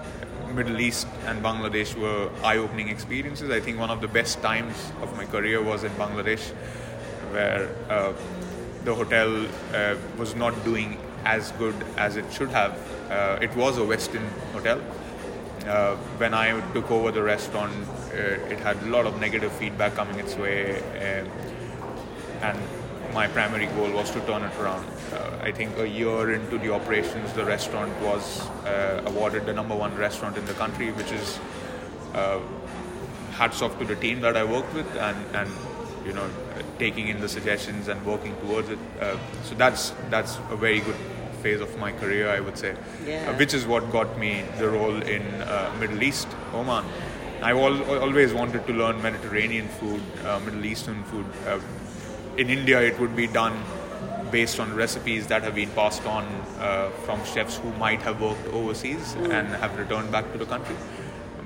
Middle 0.54 0.82
East 0.82 1.08
and 1.26 1.42
Bangladesh 1.42 1.96
were 1.96 2.30
eye-opening 2.44 2.90
experiences. 2.90 3.50
I 3.50 3.62
think 3.62 3.80
one 3.80 3.90
of 3.90 4.02
the 4.02 4.08
best 4.08 4.42
times 4.42 4.76
of 5.02 5.16
my 5.16 5.26
career 5.26 5.64
was 5.64 5.84
in 5.84 5.92
Bangladesh 5.94 6.50
where 7.32 7.70
uh, 7.90 8.14
the 8.84 8.94
hotel 8.94 9.46
uh, 9.74 9.96
was 10.18 10.36
not 10.36 10.54
doing 10.66 10.98
as 11.24 11.52
good 11.54 11.76
as 11.98 12.18
it 12.18 12.32
should 12.34 12.50
have. 12.50 12.78
Uh, 13.10 13.40
it 13.42 13.56
was 13.56 13.78
a 13.78 13.86
Western 13.86 14.28
hotel, 14.52 14.82
uh, 15.68 15.96
when 16.18 16.34
I 16.34 16.60
took 16.74 16.90
over 16.90 17.12
the 17.12 17.22
restaurant, 17.22 17.74
uh, 18.14 18.52
it 18.52 18.60
had 18.60 18.82
a 18.84 18.88
lot 18.88 19.06
of 19.06 19.20
negative 19.20 19.52
feedback 19.54 19.96
coming 19.96 20.20
its 20.20 20.36
way, 20.36 20.82
and 22.42 22.58
my 23.14 23.28
primary 23.28 23.68
goal 23.68 23.92
was 23.92 24.12
to 24.12 24.20
turn 24.22 24.44
it 24.44 24.56
around. 24.60 24.86
Uh, 25.14 25.38
I 25.42 25.52
think 25.52 25.78
a 25.78 25.88
year 25.88 26.34
into 26.34 26.58
the 26.58 26.74
operations, 26.74 27.34
the 27.34 27.46
restaurant 27.46 27.92
was 28.02 28.42
uh, 28.66 29.04
awarded 29.06 29.46
the 29.46 29.54
number 29.54 29.76
one 29.76 29.96
restaurant 29.98 30.38
in 30.38 30.46
the 30.46 30.54
country, 30.54 30.92
which 30.92 31.12
is 31.12 31.40
uh, 32.14 32.40
hats 33.32 33.62
off 33.62 33.78
to 33.80 33.86
the 33.86 33.96
team 33.96 34.22
that 34.22 34.38
I 34.38 34.44
worked 34.44 34.74
with, 34.74 34.88
and, 34.96 35.36
and 35.36 35.50
you 36.06 36.14
know, 36.14 36.30
taking 36.80 37.10
in 37.10 37.20
the 37.20 37.30
suggestions 37.30 37.88
and 37.88 38.04
working 38.06 38.36
towards 38.38 38.70
it. 38.70 38.80
so 39.44 39.56
that's 39.56 39.94
that's 40.10 40.38
a 40.50 40.56
very 40.56 40.80
good 40.80 40.96
phase 41.42 41.60
of 41.60 41.78
my 41.78 41.92
career, 41.92 42.30
I 42.30 42.40
would 42.40 42.58
say, 42.58 42.76
yeah. 43.06 43.30
uh, 43.30 43.38
which 43.38 43.54
is 43.54 43.66
what 43.66 43.92
got 43.92 44.18
me 44.18 44.44
the 44.58 44.70
role 44.70 45.02
in 45.02 45.24
uh, 45.42 45.74
Middle 45.80 46.04
East, 46.04 46.28
Oman. 46.54 46.86
I've 47.42 47.58
always 47.58 48.34
wanted 48.34 48.68
to 48.68 48.74
learn 48.74 49.02
Mediterranean 49.02 49.68
food, 49.68 50.02
uh, 50.24 50.40
Middle 50.46 50.64
Eastern 50.64 51.04
food. 51.06 51.26
Uh, 52.42 52.44
in 52.44 52.50
India, 52.50 52.82
it 52.82 53.00
would 53.00 53.16
be 53.16 53.28
done 53.28 53.64
based 54.32 54.60
on 54.60 54.74
recipes 54.76 55.28
that 55.28 55.44
have 55.44 55.56
been 55.56 55.70
passed 55.72 56.06
on 56.06 56.24
uh, 56.60 56.90
from 57.06 57.24
chefs 57.26 57.58
who 57.58 57.72
might 57.74 58.02
have 58.02 58.22
worked 58.22 58.48
overseas 58.48 59.16
mm. 59.16 59.32
and 59.32 59.48
have 59.48 59.78
returned 59.78 60.12
back 60.12 60.32
to 60.32 60.38
the 60.38 60.46
country. 60.46 60.76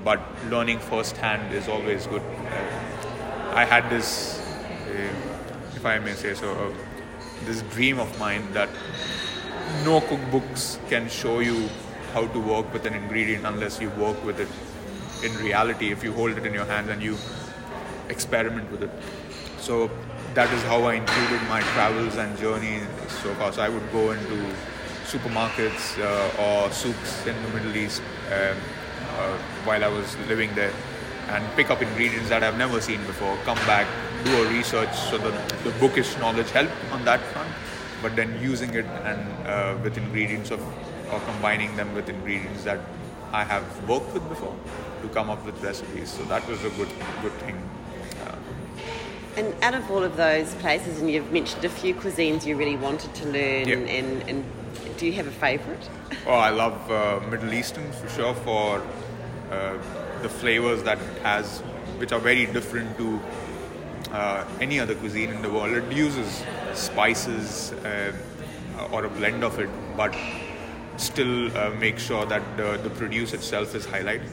But 0.04 0.20
learning 0.50 0.78
firsthand 0.78 1.52
is 1.52 1.68
always 1.68 2.06
good. 2.06 2.22
Uh, 2.22 3.54
I 3.54 3.64
had 3.64 3.90
this, 3.90 4.40
if 5.74 5.84
I 5.84 5.98
may 5.98 6.14
say 6.14 6.34
so, 6.34 6.74
this 7.44 7.62
dream 7.74 7.98
of 7.98 8.18
mine 8.18 8.52
that 8.52 8.68
no 9.84 10.00
cookbooks 10.00 10.78
can 10.88 11.08
show 11.08 11.40
you 11.40 11.68
how 12.12 12.26
to 12.28 12.38
work 12.38 12.72
with 12.72 12.86
an 12.86 12.94
ingredient 12.94 13.44
unless 13.44 13.80
you 13.80 13.90
work 13.90 14.24
with 14.24 14.40
it 14.40 14.48
in 15.24 15.36
reality 15.44 15.90
if 15.90 16.04
you 16.04 16.12
hold 16.12 16.38
it 16.38 16.46
in 16.46 16.54
your 16.54 16.64
hands 16.64 16.88
and 16.88 17.02
you 17.02 17.16
experiment 18.08 18.70
with 18.70 18.82
it 18.82 18.90
so 19.58 19.90
that 20.36 20.52
is 20.52 20.62
how 20.70 20.78
i 20.84 20.94
included 20.94 21.42
my 21.48 21.60
travels 21.74 22.16
and 22.16 22.38
journey 22.38 22.80
so 23.08 23.34
far 23.34 23.52
so 23.52 23.62
i 23.62 23.68
would 23.68 23.86
go 23.92 24.10
into 24.12 24.38
supermarkets 25.12 25.86
uh, 26.08 26.42
or 26.44 26.70
souks 26.70 27.14
in 27.26 27.36
the 27.44 27.48
middle 27.54 27.76
east 27.76 28.02
um, 28.38 28.56
uh, 29.18 29.36
while 29.68 29.82
i 29.82 29.88
was 29.88 30.16
living 30.32 30.54
there 30.54 30.72
and 31.28 31.44
pick 31.56 31.70
up 31.70 31.82
ingredients 31.82 32.28
that 32.28 32.44
i've 32.44 32.58
never 32.58 32.80
seen 32.80 33.00
before 33.06 33.36
come 33.44 33.62
back 33.72 33.86
do 34.24 34.42
a 34.42 34.48
research 34.48 34.94
so 35.10 35.18
that 35.18 35.48
the 35.64 35.70
bookish 35.84 36.16
knowledge 36.18 36.50
helped 36.50 36.92
on 36.92 37.04
that 37.04 37.20
front 37.32 37.50
but 38.02 38.14
then 38.14 38.38
using 38.40 38.74
it 38.74 38.84
and 39.10 39.20
uh, 39.46 39.76
with 39.82 39.96
ingredients 39.96 40.50
of 40.50 40.60
or 41.12 41.20
combining 41.20 41.74
them 41.76 41.94
with 41.94 42.08
ingredients 42.08 42.64
that 42.64 42.80
I 43.32 43.44
have 43.44 43.88
worked 43.88 44.12
with 44.14 44.28
before 44.28 44.56
to 45.02 45.08
come 45.08 45.30
up 45.30 45.44
with 45.44 45.62
recipes. 45.62 46.10
So 46.10 46.24
that 46.24 46.46
was 46.48 46.64
a 46.64 46.70
good 46.70 46.88
good 47.22 47.32
thing. 47.44 47.58
Uh, 49.36 49.40
and 49.40 49.64
out 49.64 49.74
of 49.74 49.90
all 49.90 50.02
of 50.02 50.16
those 50.16 50.54
places, 50.56 51.00
and 51.00 51.10
you've 51.10 51.32
mentioned 51.32 51.64
a 51.64 51.68
few 51.68 51.94
cuisines 51.94 52.46
you 52.46 52.56
really 52.56 52.76
wanted 52.76 53.14
to 53.14 53.24
learn, 53.26 53.68
yeah. 53.68 53.74
and, 53.74 54.28
and, 54.28 54.44
do 54.98 55.04
you 55.04 55.12
have 55.12 55.26
a 55.26 55.30
favourite? 55.30 55.90
Oh, 56.26 56.32
I 56.32 56.48
love 56.48 56.90
uh, 56.90 57.20
Middle 57.28 57.52
Eastern 57.52 57.92
for 57.92 58.08
sure 58.08 58.32
for 58.32 58.82
uh, 59.50 59.76
the 60.22 60.28
flavors 60.28 60.82
that 60.84 60.98
it 60.98 61.22
has, 61.22 61.60
which 61.98 62.12
are 62.12 62.18
very 62.18 62.46
different 62.46 62.96
to 62.96 63.20
uh, 64.12 64.46
any 64.60 64.80
other 64.80 64.94
cuisine 64.94 65.30
in 65.30 65.42
the 65.42 65.50
world. 65.50 65.72
It 65.72 65.92
uses 65.92 66.42
spices 66.72 67.72
uh, 67.84 68.12
or 68.90 69.04
a 69.04 69.10
blend 69.10 69.44
of 69.44 69.58
it, 69.58 69.68
but 69.98 70.16
still 70.96 71.54
uh, 71.56 71.70
make 71.78 71.98
sure 71.98 72.24
that 72.24 72.42
the, 72.56 72.78
the 72.82 72.90
produce 72.90 73.34
itself 73.34 73.74
is 73.74 73.86
highlighted. 73.86 74.30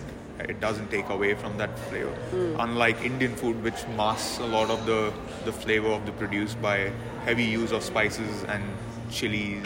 It 0.49 0.59
doesn't 0.59 0.89
take 0.91 1.09
away 1.09 1.33
from 1.33 1.57
that 1.57 1.77
flavor. 1.89 2.15
Mm. 2.31 2.55
Unlike 2.59 3.01
Indian 3.03 3.35
food, 3.35 3.63
which 3.63 3.87
masks 3.97 4.39
a 4.39 4.45
lot 4.45 4.69
of 4.69 4.85
the, 4.85 5.13
the 5.45 5.51
flavor 5.51 5.87
of 5.89 6.05
the 6.05 6.11
produce 6.11 6.55
by 6.55 6.91
heavy 7.25 7.43
use 7.45 7.71
of 7.71 7.83
spices 7.83 8.43
and 8.45 8.63
chilies. 9.09 9.65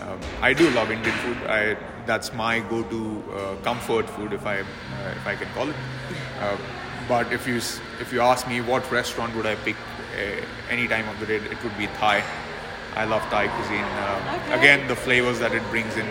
Um, 0.00 0.18
I 0.42 0.52
do 0.52 0.68
love 0.70 0.90
Indian 0.90 1.16
food. 1.18 1.36
I 1.48 1.76
that's 2.06 2.34
my 2.34 2.60
go-to 2.60 3.24
uh, 3.32 3.56
comfort 3.62 4.08
food, 4.10 4.32
if 4.34 4.44
I 4.44 4.60
uh, 4.60 4.64
if 5.16 5.26
I 5.26 5.34
can 5.36 5.48
call 5.54 5.68
it. 5.70 5.76
Uh, 6.40 6.56
but 7.08 7.32
if 7.32 7.46
you 7.46 7.56
if 8.00 8.12
you 8.12 8.20
ask 8.20 8.46
me 8.48 8.60
what 8.60 8.90
restaurant 8.92 9.34
would 9.36 9.46
I 9.46 9.54
pick 9.54 9.76
uh, 9.76 10.44
any 10.68 10.86
time 10.88 11.08
of 11.08 11.18
the 11.20 11.26
day, 11.26 11.36
it 11.36 11.62
would 11.64 11.76
be 11.78 11.86
Thai. 11.98 12.22
I 12.96 13.04
love 13.06 13.22
Thai 13.30 13.48
cuisine. 13.48 13.80
Uh, 13.82 14.20
Okay. 14.44 14.58
Again, 14.58 14.88
the 14.88 14.96
flavors 14.96 15.38
that 15.38 15.52
it 15.52 15.62
brings 15.70 15.96
in, 15.96 16.06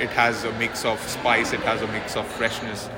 it 0.00 0.10
has 0.10 0.44
a 0.44 0.52
mix 0.58 0.84
of 0.84 1.00
spice, 1.08 1.52
it 1.52 1.60
has 1.60 1.80
a 1.82 1.86
mix 1.88 2.16
of 2.16 2.26
freshness, 2.26 2.88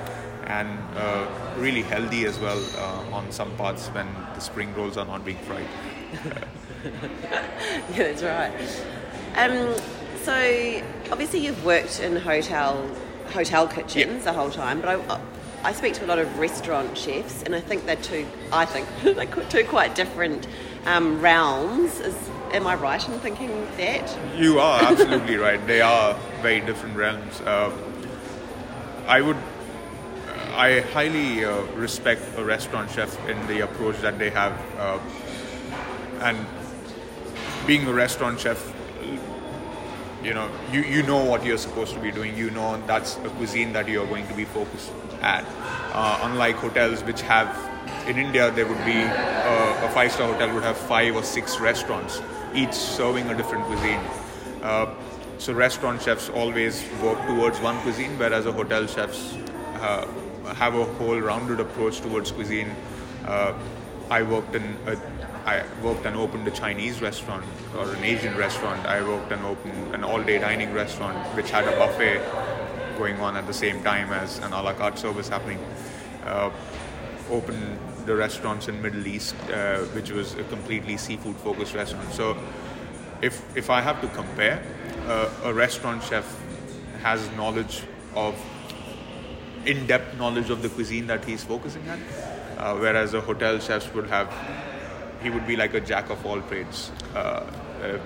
and 0.51 0.79
uh, 0.97 1.27
really 1.57 1.83
healthy 1.83 2.25
as 2.27 2.39
well 2.39 2.61
uh, 2.77 3.17
on 3.17 3.31
some 3.31 3.51
parts 3.57 3.89
when 3.89 4.09
the 4.35 4.41
spring 4.41 4.75
rolls 4.75 4.97
are 4.97 5.07
not 5.07 5.25
being 5.25 5.39
fried. 5.39 5.67
Yeah, 7.95 8.13
that's 8.13 8.23
right. 8.23 8.53
Um, 9.37 9.75
so 10.23 10.83
obviously 11.13 11.41
you've 11.41 11.63
worked 11.65 12.01
in 12.01 12.17
hotel 12.17 12.89
hotel 13.33 13.69
kitchens 13.69 14.25
the 14.25 14.33
whole 14.33 14.51
time, 14.51 14.81
but 14.81 14.89
I, 14.89 15.21
I 15.63 15.73
speak 15.73 15.93
to 15.95 16.05
a 16.05 16.09
lot 16.09 16.19
of 16.19 16.39
restaurant 16.39 16.97
chefs, 16.97 17.43
and 17.43 17.55
I 17.55 17.61
think 17.61 17.85
they're 17.87 17.97
two. 17.97 18.27
I 18.51 18.65
think 18.65 18.89
they're 19.03 19.27
two 19.51 19.65
quite 19.65 19.95
different 19.95 20.49
um, 20.87 21.21
realms. 21.21 22.01
Is, 22.01 22.17
am 22.53 22.67
I 22.67 22.75
right 22.77 23.07
in 23.09 23.19
thinking 23.21 23.51
that? 23.77 24.19
You 24.37 24.59
are 24.59 24.83
absolutely 24.83 25.37
right. 25.47 25.65
They 25.67 25.83
are 25.83 26.15
very 26.41 26.61
different 26.61 26.97
realms. 26.97 27.41
Uh, 27.43 27.71
I 29.07 29.21
would, 29.21 29.37
I 30.61 30.81
highly 30.81 31.43
uh, 31.43 31.63
respect 31.75 32.21
a 32.37 32.45
restaurant 32.45 32.91
chef 32.91 33.19
in 33.27 33.47
the 33.47 33.61
approach 33.61 33.99
that 34.03 34.19
they 34.19 34.29
have, 34.29 34.53
uh, 34.77 34.99
and 36.21 36.37
being 37.67 37.87
a 37.87 37.95
restaurant 37.95 38.39
chef, 38.39 38.61
you 40.23 40.35
know, 40.35 40.51
you, 40.71 40.83
you 40.83 41.03
know 41.05 41.25
what 41.25 41.47
you're 41.47 41.57
supposed 41.57 41.95
to 41.95 41.99
be 41.99 42.11
doing. 42.11 42.37
You 42.37 42.51
know 42.51 42.79
that's 42.87 43.17
a 43.25 43.31
cuisine 43.39 43.73
that 43.73 43.89
you're 43.89 44.07
going 44.07 44.29
to 44.29 44.35
be 44.35 44.45
focused 44.45 44.93
at. 45.23 45.47
Uh, 45.95 46.21
unlike 46.25 46.57
hotels, 46.57 47.03
which 47.05 47.23
have 47.23 47.49
in 48.07 48.19
India, 48.19 48.51
there 48.51 48.67
would 48.67 48.85
be 48.85 49.01
uh, 49.01 49.87
a 49.87 49.91
five 49.95 50.13
star 50.13 50.31
hotel 50.31 50.53
would 50.53 50.63
have 50.63 50.77
five 50.77 51.17
or 51.17 51.23
six 51.23 51.59
restaurants, 51.59 52.21
each 52.55 52.75
serving 52.75 53.31
a 53.31 53.35
different 53.35 53.65
cuisine. 53.65 54.01
Uh, 54.63 54.95
so 55.39 55.55
restaurant 55.55 56.03
chefs 56.03 56.29
always 56.29 56.85
work 57.03 57.19
towards 57.27 57.59
one 57.61 57.79
cuisine, 57.79 58.19
whereas 58.19 58.45
a 58.45 58.53
hotel 58.53 58.87
chefs 58.87 59.37
uh, 59.77 60.07
have 60.55 60.75
a 60.75 60.85
whole 60.85 61.19
rounded 61.19 61.61
approach 61.61 62.01
towards 62.01 62.33
cuisine. 62.33 62.75
Uh, 63.27 63.55
I 64.11 64.23
worked 64.23 64.55
in 64.55 64.77
a, 64.87 64.97
I 65.47 65.65
worked 65.83 66.05
and 66.05 66.17
opened 66.17 66.47
a 66.49 66.51
Chinese 66.51 67.01
restaurant 67.01 67.45
or 67.77 67.93
an 67.95 68.05
Asian 68.05 68.37
restaurant. 68.37 68.85
I 68.87 69.03
worked 69.03 69.33
and 69.33 69.45
opened 69.45 69.95
an 69.95 70.05
all-day 70.05 70.39
dining 70.39 70.73
restaurant 70.73 71.17
which 71.37 71.51
had 71.51 71.65
a 71.65 71.77
buffet 71.77 72.21
going 72.99 73.21
on 73.21 73.37
at 73.37 73.47
the 73.47 73.55
same 73.55 73.83
time 73.83 74.13
as 74.13 74.39
an 74.39 74.53
a 74.53 74.63
la 74.63 74.75
carte 74.75 74.99
service 74.99 75.29
happening. 75.29 75.59
Uh, 76.25 76.51
opened 77.31 77.79
the 78.07 78.15
restaurants 78.15 78.69
in 78.69 78.83
Middle 78.83 79.07
East, 79.07 79.35
uh, 79.51 79.79
which 79.97 80.11
was 80.11 80.35
a 80.35 80.45
completely 80.45 80.97
seafood-focused 80.97 81.75
restaurant. 81.75 82.13
So, 82.13 82.37
if 83.23 83.41
if 83.57 83.71
I 83.71 83.81
have 83.81 84.01
to 84.01 84.09
compare, 84.09 84.63
uh, 85.07 85.31
a 85.45 85.55
restaurant 85.55 86.03
chef 86.03 86.27
has 87.03 87.31
knowledge 87.37 87.83
of 88.15 88.35
in-depth 89.67 90.17
knowledge 90.19 90.51
of 90.51 90.63
the 90.63 90.69
cuisine 90.69 91.07
that 91.09 91.25
he's 91.25 91.43
focusing 91.45 91.89
on, 91.89 92.01
uh, 92.59 92.77
whereas 92.77 93.15
a 93.15 93.21
hotel 93.21 93.59
chef 93.59 93.95
would 93.95 94.07
have 94.09 94.33
he 95.23 95.29
would 95.29 95.47
be 95.47 95.55
like 95.55 95.75
a 95.75 95.81
jack 95.81 96.09
of 96.09 96.25
all 96.25 96.41
trades 96.43 96.91
uh, 97.15 97.19
uh, 97.19 97.99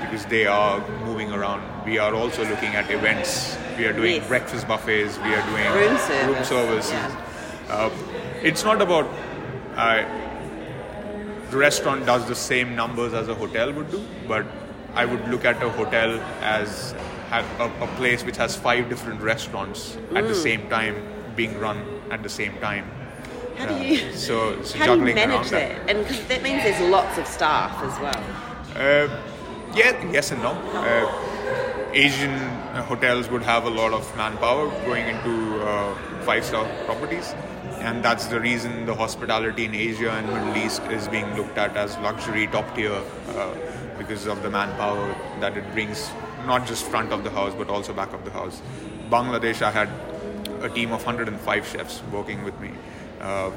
because 0.00 0.26
they 0.26 0.44
are 0.46 0.80
moving 1.04 1.30
around. 1.32 1.62
We 1.84 1.98
are 1.98 2.12
also 2.14 2.44
looking 2.44 2.74
at 2.74 2.90
events. 2.90 3.56
We 3.78 3.86
are 3.86 3.92
doing 3.92 4.16
Yes. 4.16 4.26
breakfast 4.28 4.66
buffets. 4.66 5.18
We 5.18 5.34
are 5.34 5.42
doing 5.50 5.64
Room 5.72 5.88
room 5.88 5.98
service, 5.98 6.48
services. 6.48 6.90
yeah. 6.90 7.24
Uh, 7.68 7.90
it's 8.42 8.64
not 8.64 8.82
about 8.82 9.06
the 11.50 11.56
restaurant 11.56 12.04
does 12.06 12.26
the 12.26 12.34
same 12.34 12.74
numbers 12.76 13.14
as 13.14 13.28
a 13.28 13.34
hotel 13.34 13.72
would 13.72 13.90
do, 13.90 14.02
but 14.26 14.44
I 14.94 15.04
would 15.04 15.28
look 15.28 15.44
at 15.44 15.62
a 15.62 15.68
hotel 15.70 16.18
as 16.42 16.94
have 17.30 17.44
a, 17.60 17.66
a 17.84 17.86
place 17.96 18.24
which 18.24 18.36
has 18.36 18.56
five 18.56 18.88
different 18.88 19.20
restaurants 19.20 19.96
at 20.14 20.24
Mm. 20.24 20.28
the 20.28 20.34
same 20.34 20.68
time 20.68 20.96
being 21.36 21.58
run 21.60 21.78
at 22.10 22.22
the 22.22 22.28
same 22.28 22.54
time. 22.60 22.84
How 23.58 23.66
do 23.66 23.74
Uh, 23.74 23.78
you 23.78 24.12
so, 24.12 24.62
so 24.62 24.78
how 24.78 24.94
do 24.96 25.06
you 25.06 25.14
manage 25.14 25.50
that? 25.50 25.72
And 25.88 26.06
'cause 26.06 26.20
that 26.28 26.42
means 26.42 26.62
there's 26.62 26.80
lots 26.80 27.18
of 27.18 27.26
staff 27.26 27.72
as 27.88 27.98
well. 28.00 28.22
Uh, 28.76 29.08
yeah, 29.74 29.92
yes 30.12 30.30
and 30.32 30.42
no. 30.42 30.52
Uh, 30.74 31.06
Asian 31.92 32.34
hotels 32.88 33.28
would 33.30 33.42
have 33.42 33.64
a 33.64 33.70
lot 33.70 33.92
of 33.92 34.04
manpower 34.16 34.68
going 34.86 35.06
into 35.08 35.34
uh, 35.66 35.94
five-star 36.24 36.64
properties, 36.86 37.34
and 37.80 38.02
that's 38.04 38.26
the 38.26 38.38
reason 38.40 38.84
the 38.86 38.94
hospitality 38.94 39.64
in 39.64 39.74
Asia 39.74 40.10
and 40.12 40.26
Middle 40.32 40.56
East 40.64 40.82
is 40.90 41.08
being 41.08 41.34
looked 41.36 41.56
at 41.58 41.76
as 41.76 41.96
luxury, 41.98 42.46
top 42.46 42.74
tier, 42.76 42.92
uh, 42.92 43.50
because 43.98 44.26
of 44.26 44.42
the 44.42 44.50
manpower 44.50 45.14
that 45.40 45.56
it 45.56 45.72
brings, 45.72 46.10
not 46.48 46.66
just 46.66 46.84
front 46.86 47.12
of 47.12 47.22
the 47.22 47.30
house 47.30 47.54
but 47.54 47.68
also 47.68 47.92
back 47.92 48.12
of 48.12 48.24
the 48.24 48.30
house. 48.30 48.60
Bangladesh, 49.10 49.62
I 49.62 49.70
had 49.70 49.88
a 50.62 50.68
team 50.68 50.92
of 50.92 51.04
105 51.04 51.66
chefs 51.66 52.02
working 52.12 52.42
with 52.42 52.58
me. 52.60 52.70
Uh, 53.20 53.50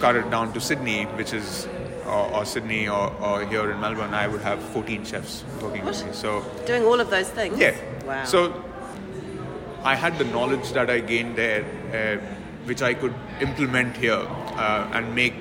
cut 0.00 0.16
it 0.16 0.28
down 0.30 0.52
to 0.52 0.60
Sydney, 0.60 1.04
which 1.20 1.32
is 1.32 1.66
or, 2.06 2.24
or 2.36 2.44
Sydney 2.44 2.88
or, 2.88 3.12
or 3.20 3.44
here 3.46 3.70
in 3.70 3.80
Melbourne, 3.80 4.14
I 4.14 4.26
would 4.28 4.42
have 4.42 4.60
14 4.60 5.04
chefs 5.04 5.44
working 5.62 5.84
with 5.84 6.04
me. 6.06 6.12
So 6.12 6.44
Doing 6.66 6.84
all 6.84 7.00
of 7.00 7.10
those 7.10 7.28
things. 7.30 7.58
yeah. 7.58 7.74
Wow. 8.04 8.24
So 8.24 8.64
I 9.82 9.94
had 9.94 10.18
the 10.18 10.24
knowledge 10.24 10.72
that 10.72 10.90
I 10.90 11.00
gained 11.00 11.36
there, 11.36 11.64
uh, 11.92 12.24
which 12.64 12.82
I 12.82 12.94
could 12.94 13.14
implement 13.40 13.96
here 13.96 14.26
uh, 14.66 14.90
and 14.92 15.14
make 15.14 15.34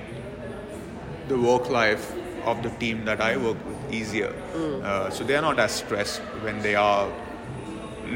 the 1.27 1.37
work 1.39 1.69
life 1.69 2.11
of 2.45 2.61
the 2.63 2.69
team 2.81 3.05
that 3.05 3.21
I 3.21 3.37
work 3.37 3.57
with 3.65 3.74
easier. 3.99 4.33
Uh, 4.83 5.09
so 5.09 5.23
they 5.23 5.35
are 5.35 5.41
not 5.41 5.59
as 5.59 5.71
stressed 5.71 6.21
when 6.45 6.61
they 6.61 6.75
are 6.75 7.11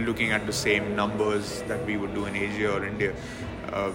looking 0.06 0.32
at 0.32 0.46
the 0.46 0.54
same 0.54 0.96
numbers 0.96 1.62
that 1.64 1.86
we 1.86 1.98
would 1.98 2.14
do 2.14 2.26
in 2.26 2.36
Asia 2.36 2.72
or 2.76 2.86
India. 2.86 3.14
Uh, 3.72 3.92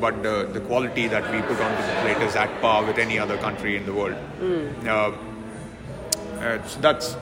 but 0.00 0.22
the, 0.22 0.48
the 0.52 0.60
quality 0.60 1.06
that 1.08 1.22
we 1.32 1.40
put 1.42 1.60
onto 1.60 1.82
the 1.82 2.00
plate 2.02 2.22
is 2.26 2.34
at 2.34 2.60
par 2.60 2.84
with 2.84 2.98
any 2.98 3.18
other 3.18 3.36
country 3.38 3.76
in 3.76 3.86
the 3.86 3.92
world. 3.92 4.16
Uh, 4.86 5.12
uh, 6.40 6.66
so 6.66 6.80
that's 6.80 7.16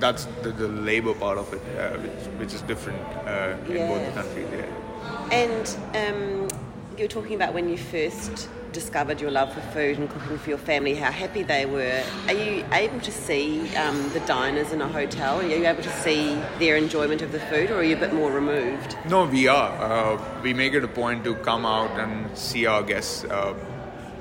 that's 0.00 0.26
the, 0.42 0.50
the 0.50 0.68
labor 0.68 1.14
part 1.14 1.38
of 1.38 1.52
it, 1.52 1.60
uh, 1.78 1.98
which, 1.98 2.26
which 2.38 2.54
is 2.54 2.62
different 2.62 3.00
uh, 3.26 3.56
in 3.68 3.88
both 3.88 4.06
the 4.06 4.12
countries. 4.22 4.46
Yeah. 4.52 5.28
And 5.32 5.76
um, 5.94 6.48
you 6.96 7.04
were 7.04 7.08
talking 7.08 7.34
about 7.34 7.54
when 7.54 7.68
you 7.68 7.78
first 7.78 8.48
discovered 8.74 9.20
your 9.20 9.30
love 9.30 9.54
for 9.54 9.60
food 9.60 9.98
and 9.98 10.10
cooking 10.10 10.36
for 10.36 10.50
your 10.50 10.58
family, 10.58 10.94
how 10.94 11.10
happy 11.10 11.42
they 11.42 11.64
were. 11.64 12.02
Are 12.26 12.34
you 12.34 12.64
able 12.72 13.00
to 13.00 13.12
see 13.12 13.74
um, 13.76 14.12
the 14.12 14.20
diners 14.20 14.72
in 14.72 14.82
a 14.82 14.88
hotel? 14.88 15.40
Are 15.40 15.46
you 15.46 15.64
able 15.64 15.82
to 15.82 15.92
see 16.02 16.38
their 16.58 16.76
enjoyment 16.76 17.22
of 17.22 17.32
the 17.32 17.40
food, 17.40 17.70
or 17.70 17.76
are 17.76 17.84
you 17.84 17.96
a 17.96 18.00
bit 18.00 18.12
more 18.12 18.30
removed? 18.30 18.96
No, 19.08 19.24
we 19.24 19.48
are. 19.48 19.70
Uh, 19.80 20.42
we 20.42 20.52
make 20.52 20.74
it 20.74 20.84
a 20.84 20.88
point 20.88 21.24
to 21.24 21.34
come 21.36 21.64
out 21.64 21.98
and 21.98 22.36
see 22.36 22.66
our 22.66 22.82
guests. 22.82 23.24
Uh, 23.24 23.54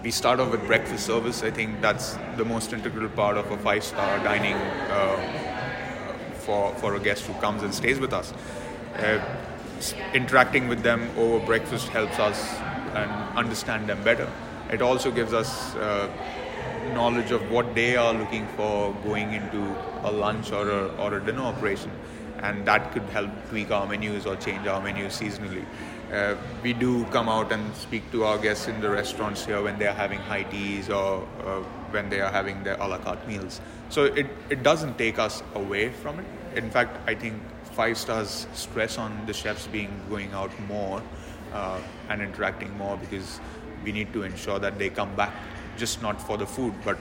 we 0.03 0.11
start 0.11 0.39
off 0.39 0.51
with 0.51 0.65
breakfast 0.67 1.05
service. 1.05 1.43
I 1.43 1.51
think 1.51 1.81
that's 1.81 2.17
the 2.37 2.45
most 2.45 2.73
integral 2.73 3.09
part 3.09 3.37
of 3.37 3.49
a 3.51 3.57
five-star 3.57 4.19
dining 4.23 4.55
uh, 4.55 5.17
for 6.45 6.73
for 6.75 6.95
a 6.95 6.99
guest 6.99 7.25
who 7.25 7.33
comes 7.41 7.63
and 7.63 7.73
stays 7.73 7.99
with 7.99 8.13
us. 8.13 8.33
Uh, 8.95 9.19
interacting 10.13 10.67
with 10.67 10.83
them 10.83 11.09
over 11.17 11.43
breakfast 11.45 11.87
helps 11.89 12.19
us 12.19 12.37
and 12.95 13.37
understand 13.37 13.87
them 13.87 14.03
better. 14.03 14.29
It 14.71 14.81
also 14.81 15.11
gives 15.11 15.33
us 15.33 15.75
uh, 15.75 16.09
knowledge 16.93 17.31
of 17.31 17.51
what 17.51 17.75
they 17.75 17.95
are 17.95 18.13
looking 18.13 18.47
for 18.55 18.93
going 19.03 19.33
into 19.33 19.75
a 20.03 20.11
lunch 20.11 20.51
or 20.51 20.69
a, 20.69 20.87
or 20.97 21.15
a 21.15 21.25
dinner 21.25 21.43
operation, 21.43 21.91
and 22.41 22.65
that 22.65 22.91
could 22.91 23.03
help 23.03 23.29
tweak 23.49 23.71
our 23.71 23.87
menus 23.87 24.25
or 24.25 24.35
change 24.35 24.67
our 24.67 24.81
menus 24.81 25.19
seasonally. 25.19 25.65
Uh, 26.11 26.35
we 26.61 26.73
do 26.73 27.05
come 27.05 27.27
out 27.27 27.51
and 27.51 27.75
speak 27.75 28.09
to 28.11 28.23
our 28.23 28.37
guests 28.37 28.67
in 28.67 28.79
the 28.81 28.89
restaurants 28.89 29.45
here 29.45 29.63
when 29.63 29.79
they 29.79 29.87
are 29.87 29.95
having 29.95 30.19
high 30.19 30.43
teas 30.43 30.89
or 30.89 31.27
uh, 31.43 31.61
when 31.89 32.09
they 32.09 32.21
are 32.21 32.31
having 32.31 32.63
their 32.63 32.75
a 32.75 32.87
la 32.87 32.97
carte 32.99 33.27
meals. 33.27 33.61
So 33.89 34.05
it, 34.05 34.27
it 34.49 34.61
doesn't 34.61 34.97
take 34.97 35.17
us 35.17 35.41
away 35.55 35.89
from 35.89 36.19
it. 36.19 36.25
In 36.55 36.69
fact, 36.69 36.97
I 37.07 37.15
think 37.15 37.41
five 37.71 37.97
stars 37.97 38.45
stress 38.53 38.99
on 38.99 39.25
the 39.25 39.33
chefs 39.33 39.65
being 39.65 39.89
going 40.09 40.31
out 40.33 40.51
more 40.67 41.01
uh, 41.53 41.79
and 42.09 42.21
interacting 42.21 42.75
more 42.77 42.97
because 42.97 43.39
we 43.83 43.91
need 43.91 44.11
to 44.13 44.23
ensure 44.23 44.59
that 44.59 44.77
they 44.77 44.89
come 44.89 45.13
back 45.15 45.33
just 45.77 46.01
not 46.01 46.21
for 46.21 46.37
the 46.37 46.45
food 46.45 46.73
but 46.85 46.97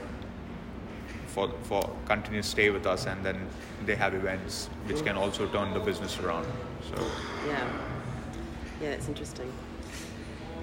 for 1.27 1.49
for 1.63 1.89
continuous 2.05 2.47
stay 2.47 2.69
with 2.69 2.85
us 2.85 3.05
and 3.05 3.23
then 3.25 3.37
they 3.85 3.95
have 3.95 4.13
events 4.13 4.69
which 4.85 5.03
can 5.03 5.15
also 5.17 5.47
turn 5.47 5.73
the 5.73 5.79
business 5.79 6.19
around 6.19 6.45
so 6.89 7.03
Yeah, 7.47 7.67
yeah, 8.81 8.89
that's 8.91 9.07
interesting. 9.07 9.51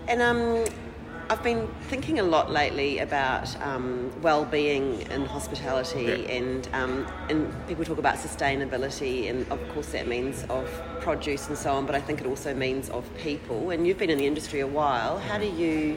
And 0.08 0.20
um, 0.22 0.64
I've 1.30 1.44
been 1.44 1.68
thinking 1.82 2.18
a 2.18 2.24
lot 2.24 2.50
lately 2.50 2.98
about 2.98 3.48
um, 3.62 4.10
well-being 4.20 5.02
in 5.12 5.24
hospitality, 5.26 6.02
Yeah. 6.26 6.34
and 6.38 6.68
um, 6.72 7.06
and 7.28 7.54
people 7.68 7.84
talk 7.84 7.98
about 7.98 8.16
sustainability, 8.16 9.30
and 9.30 9.46
of 9.52 9.60
course 9.68 9.92
that 9.92 10.08
means 10.08 10.44
of 10.50 10.66
produce 11.00 11.46
and 11.48 11.56
so 11.56 11.72
on. 11.72 11.86
But 11.86 11.94
I 11.94 12.00
think 12.00 12.20
it 12.20 12.26
also 12.26 12.52
means 12.52 12.90
of 12.90 13.04
people. 13.16 13.70
And 13.70 13.86
you've 13.86 13.96
been 13.96 14.10
in 14.10 14.18
the 14.18 14.26
industry 14.26 14.58
a 14.58 14.66
while. 14.66 15.18
How 15.20 15.38
do 15.38 15.46
you 15.46 15.96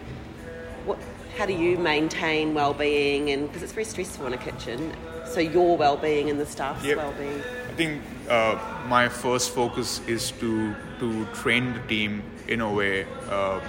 what? 0.86 1.00
How 1.36 1.48
do 1.48 1.54
you 1.54 1.80
maintain 1.80 2.54
well-being? 2.54 3.32
And 3.32 3.48
because 3.48 3.63
it's 3.63 3.74
very 3.74 3.86
stressful 3.86 4.28
in 4.28 4.34
a 4.34 4.38
kitchen, 4.38 4.94
so 5.25 5.40
your 5.40 5.75
well-being 5.78 6.30
and 6.30 6.40
the 6.40 6.46
staff's 6.46 6.86
Yep. 6.86 6.98
well-being. 6.98 7.42
I 7.72 7.75
think 7.75 8.02
uh, 8.30 8.60
my 8.88 9.10
first 9.10 9.50
focus 9.50 10.00
is 10.06 10.30
to 10.42 10.75
to 11.00 11.25
train 11.42 11.74
the 11.74 11.80
team 11.88 12.22
in 12.48 12.62
a 12.62 12.72
way 12.72 13.08
uh, 13.32 13.60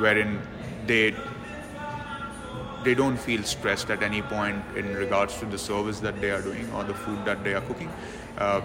wherein 0.00 0.40
they 0.86 1.14
they 2.84 2.94
don't 2.94 3.16
feel 3.16 3.42
stressed 3.42 3.90
at 3.90 4.02
any 4.02 4.22
point 4.22 4.62
in 4.76 4.94
regards 4.94 5.38
to 5.38 5.46
the 5.46 5.58
service 5.58 5.98
that 6.00 6.20
they 6.20 6.30
are 6.30 6.40
doing 6.40 6.72
or 6.72 6.84
the 6.84 6.94
food 6.94 7.24
that 7.24 7.42
they 7.42 7.52
are 7.52 7.60
cooking. 7.62 7.90
Uh, 8.38 8.60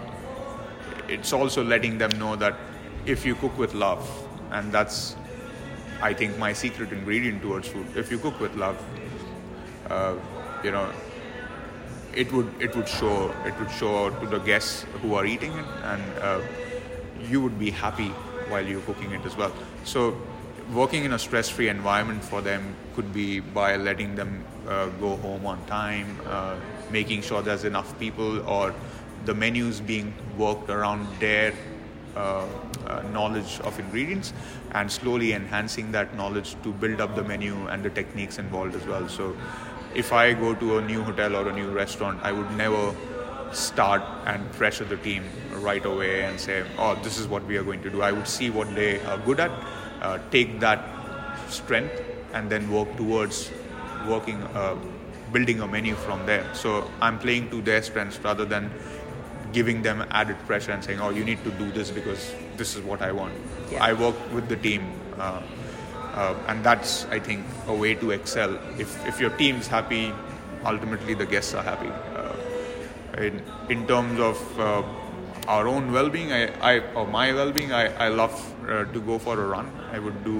it's 1.08 1.34
also 1.34 1.64
letting 1.64 1.98
them 1.98 2.12
know 2.20 2.36
that 2.36 2.56
if 3.06 3.26
you 3.26 3.34
cook 3.36 3.58
with 3.58 3.74
love, 3.74 4.08
and 4.52 4.72
that's 4.72 5.16
I 6.02 6.14
think 6.14 6.38
my 6.38 6.54
secret 6.54 6.92
ingredient 6.92 7.42
towards 7.42 7.68
food. 7.68 7.86
If 7.96 8.12
you 8.12 8.18
cook 8.18 8.40
with 8.40 8.56
love, 8.56 8.78
uh, 9.90 10.16
you 10.64 10.72
know, 10.72 10.92
it 12.14 12.32
would 12.32 12.50
it 12.60 12.76
would 12.76 12.88
show 12.88 13.34
it 13.46 13.58
would 13.60 13.72
show 13.72 14.10
to 14.10 14.26
the 14.28 14.40
guests 14.40 14.86
who 15.02 15.16
are 15.16 15.26
eating 15.26 15.52
it, 15.54 15.66
and 15.84 16.04
uh, 16.20 16.42
you 17.30 17.42
would 17.42 17.58
be 17.60 17.70
happy 17.70 18.10
while 18.50 18.66
you're 18.66 18.82
cooking 18.82 19.12
it 19.12 19.26
as 19.26 19.38
well. 19.38 19.54
So, 19.84 20.18
working 20.74 21.06
in 21.06 21.14
a 21.14 21.20
stress-free 21.20 21.70
environment 21.70 22.24
for 22.24 22.42
them 22.42 22.76
could 22.96 23.14
be 23.14 23.40
by 23.40 23.76
letting 23.76 24.16
them 24.16 24.44
uh, 24.68 24.88
go 25.00 25.16
home 25.18 25.46
on 25.46 25.64
time, 25.66 26.20
uh, 26.28 26.56
making 26.92 27.22
sure 27.22 27.42
there's 27.42 27.64
enough 27.66 27.98
people, 28.00 28.48
or 28.48 28.74
the 29.26 29.34
menus 29.34 29.80
being 29.80 30.14
worked 30.38 30.70
around 30.70 31.08
their 31.20 31.54
uh, 32.16 32.46
uh, 32.88 33.02
knowledge 33.14 33.60
of 33.62 33.80
ingredients 33.80 34.34
and 34.72 34.92
slowly 34.92 35.34
enhancing 35.34 35.92
that 35.92 36.16
knowledge 36.16 36.56
to 36.64 36.74
build 36.74 37.00
up 37.00 37.16
the 37.16 37.24
menu 37.24 37.68
and 37.68 37.84
the 37.84 37.90
techniques 37.90 38.38
involved 38.38 38.76
as 38.76 38.86
well. 38.86 39.08
So, 39.08 39.36
if 39.94 40.14
I 40.14 40.34
go 40.34 40.56
to 40.56 40.78
a 40.78 40.82
new 40.82 41.04
hotel 41.04 41.36
or 41.36 41.50
a 41.50 41.54
new 41.54 41.70
restaurant, 41.70 42.20
I 42.24 42.32
would 42.32 42.50
never 42.52 42.96
start 43.52 44.02
and 44.26 44.50
pressure 44.54 44.86
the 44.86 44.98
team 44.98 45.24
right 45.56 45.86
away 45.86 46.24
and 46.24 46.40
say, 46.40 46.64
oh, 46.78 46.96
this 47.04 47.18
is 47.18 47.28
what 47.28 47.46
we 47.46 47.58
are 47.58 47.64
going 47.64 47.82
to 47.84 47.90
do. 47.90 48.02
I 48.02 48.12
would 48.12 48.28
see 48.28 48.50
what 48.50 48.74
they 48.74 49.02
are 49.02 49.18
good 49.18 49.40
at, 49.40 49.52
uh, 50.02 50.20
take 50.32 50.60
that 50.60 50.84
strength, 51.50 52.02
and 52.34 52.50
then 52.50 52.72
work 52.72 52.96
towards 52.98 53.52
working, 54.08 54.42
uh, 54.56 54.76
building 55.32 55.62
a 55.62 55.68
menu 55.68 55.96
from 55.96 56.26
there. 56.26 56.46
So 56.54 56.90
I'm 57.02 57.20
playing 57.20 57.50
to 57.52 57.62
their 57.62 57.82
strengths 57.82 58.20
rather 58.20 58.46
than 58.46 58.72
giving 59.54 59.82
them 59.82 60.06
added 60.12 60.38
pressure 60.48 60.72
and 60.72 60.84
saying, 60.84 61.00
"Oh, 61.02 61.10
you 61.10 61.24
need 61.24 61.44
to 61.44 61.52
do 61.52 61.72
this 61.72 61.92
because 61.92 62.34
this 62.58 62.76
is 62.76 62.82
what 62.84 63.02
I 63.02 63.12
want." 63.12 63.34
Yeah. 63.72 63.84
I 63.84 63.94
work 63.94 64.16
with 64.34 64.48
the 64.48 64.56
team, 64.56 64.84
uh, 65.20 65.42
uh, 66.16 66.36
and 66.48 66.64
that's 66.64 67.06
I 67.12 67.20
think 67.20 67.46
a 67.68 67.74
way 67.74 67.96
to 67.96 68.12
excel. 68.12 68.58
If 68.78 68.96
if 69.06 69.20
your 69.20 69.32
team's 69.32 69.68
happy, 69.68 70.14
ultimately 70.66 71.14
the 71.14 71.26
guests 71.26 71.54
are 71.54 71.64
happy. 71.64 71.92
Uh, 72.16 73.22
in 73.28 73.42
in 73.70 73.88
terms 73.88 74.20
of 74.20 74.60
uh, 74.60 74.84
our 75.52 75.68
own 75.68 75.92
well-being, 75.92 76.32
I, 76.32 76.44
I 76.74 76.80
or 76.94 77.08
my 77.08 77.34
well-being, 77.34 77.74
I 77.74 77.86
I 78.06 78.08
love 78.08 78.36
uh, 78.64 78.86
to 78.94 79.00
go 79.10 79.20
for 79.20 79.40
a 79.46 79.48
run. 79.48 79.72
I 79.92 80.00
would 80.00 80.24
do 80.24 80.38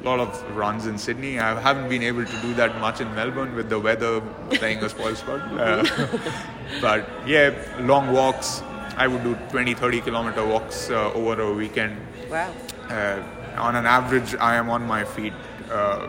a 0.00 0.04
lot 0.04 0.20
of 0.20 0.56
runs 0.56 0.86
in 0.86 0.98
Sydney. 0.98 1.38
I 1.38 1.60
haven't 1.60 1.88
been 1.88 2.02
able 2.02 2.24
to 2.24 2.40
do 2.42 2.54
that 2.54 2.78
much 2.80 3.00
in 3.00 3.14
Melbourne 3.14 3.54
with 3.54 3.68
the 3.68 3.78
weather 3.78 4.20
playing 4.50 4.82
a 4.82 4.88
spoil 4.88 5.14
sport. 5.14 5.42
Uh, 5.42 5.86
but 6.80 7.08
yeah, 7.26 7.54
long 7.80 8.12
walks. 8.12 8.62
I 8.96 9.06
would 9.06 9.22
do 9.22 9.34
20, 9.50 9.74
30 9.74 10.00
kilometer 10.02 10.46
walks 10.46 10.90
uh, 10.90 11.12
over 11.14 11.40
a 11.40 11.52
weekend. 11.52 11.96
Wow. 12.30 12.52
Uh, 12.90 13.22
on 13.56 13.76
an 13.76 13.86
average, 13.86 14.34
I 14.34 14.56
am 14.56 14.68
on 14.68 14.86
my 14.86 15.04
feet, 15.04 15.32
uh, 15.70 16.08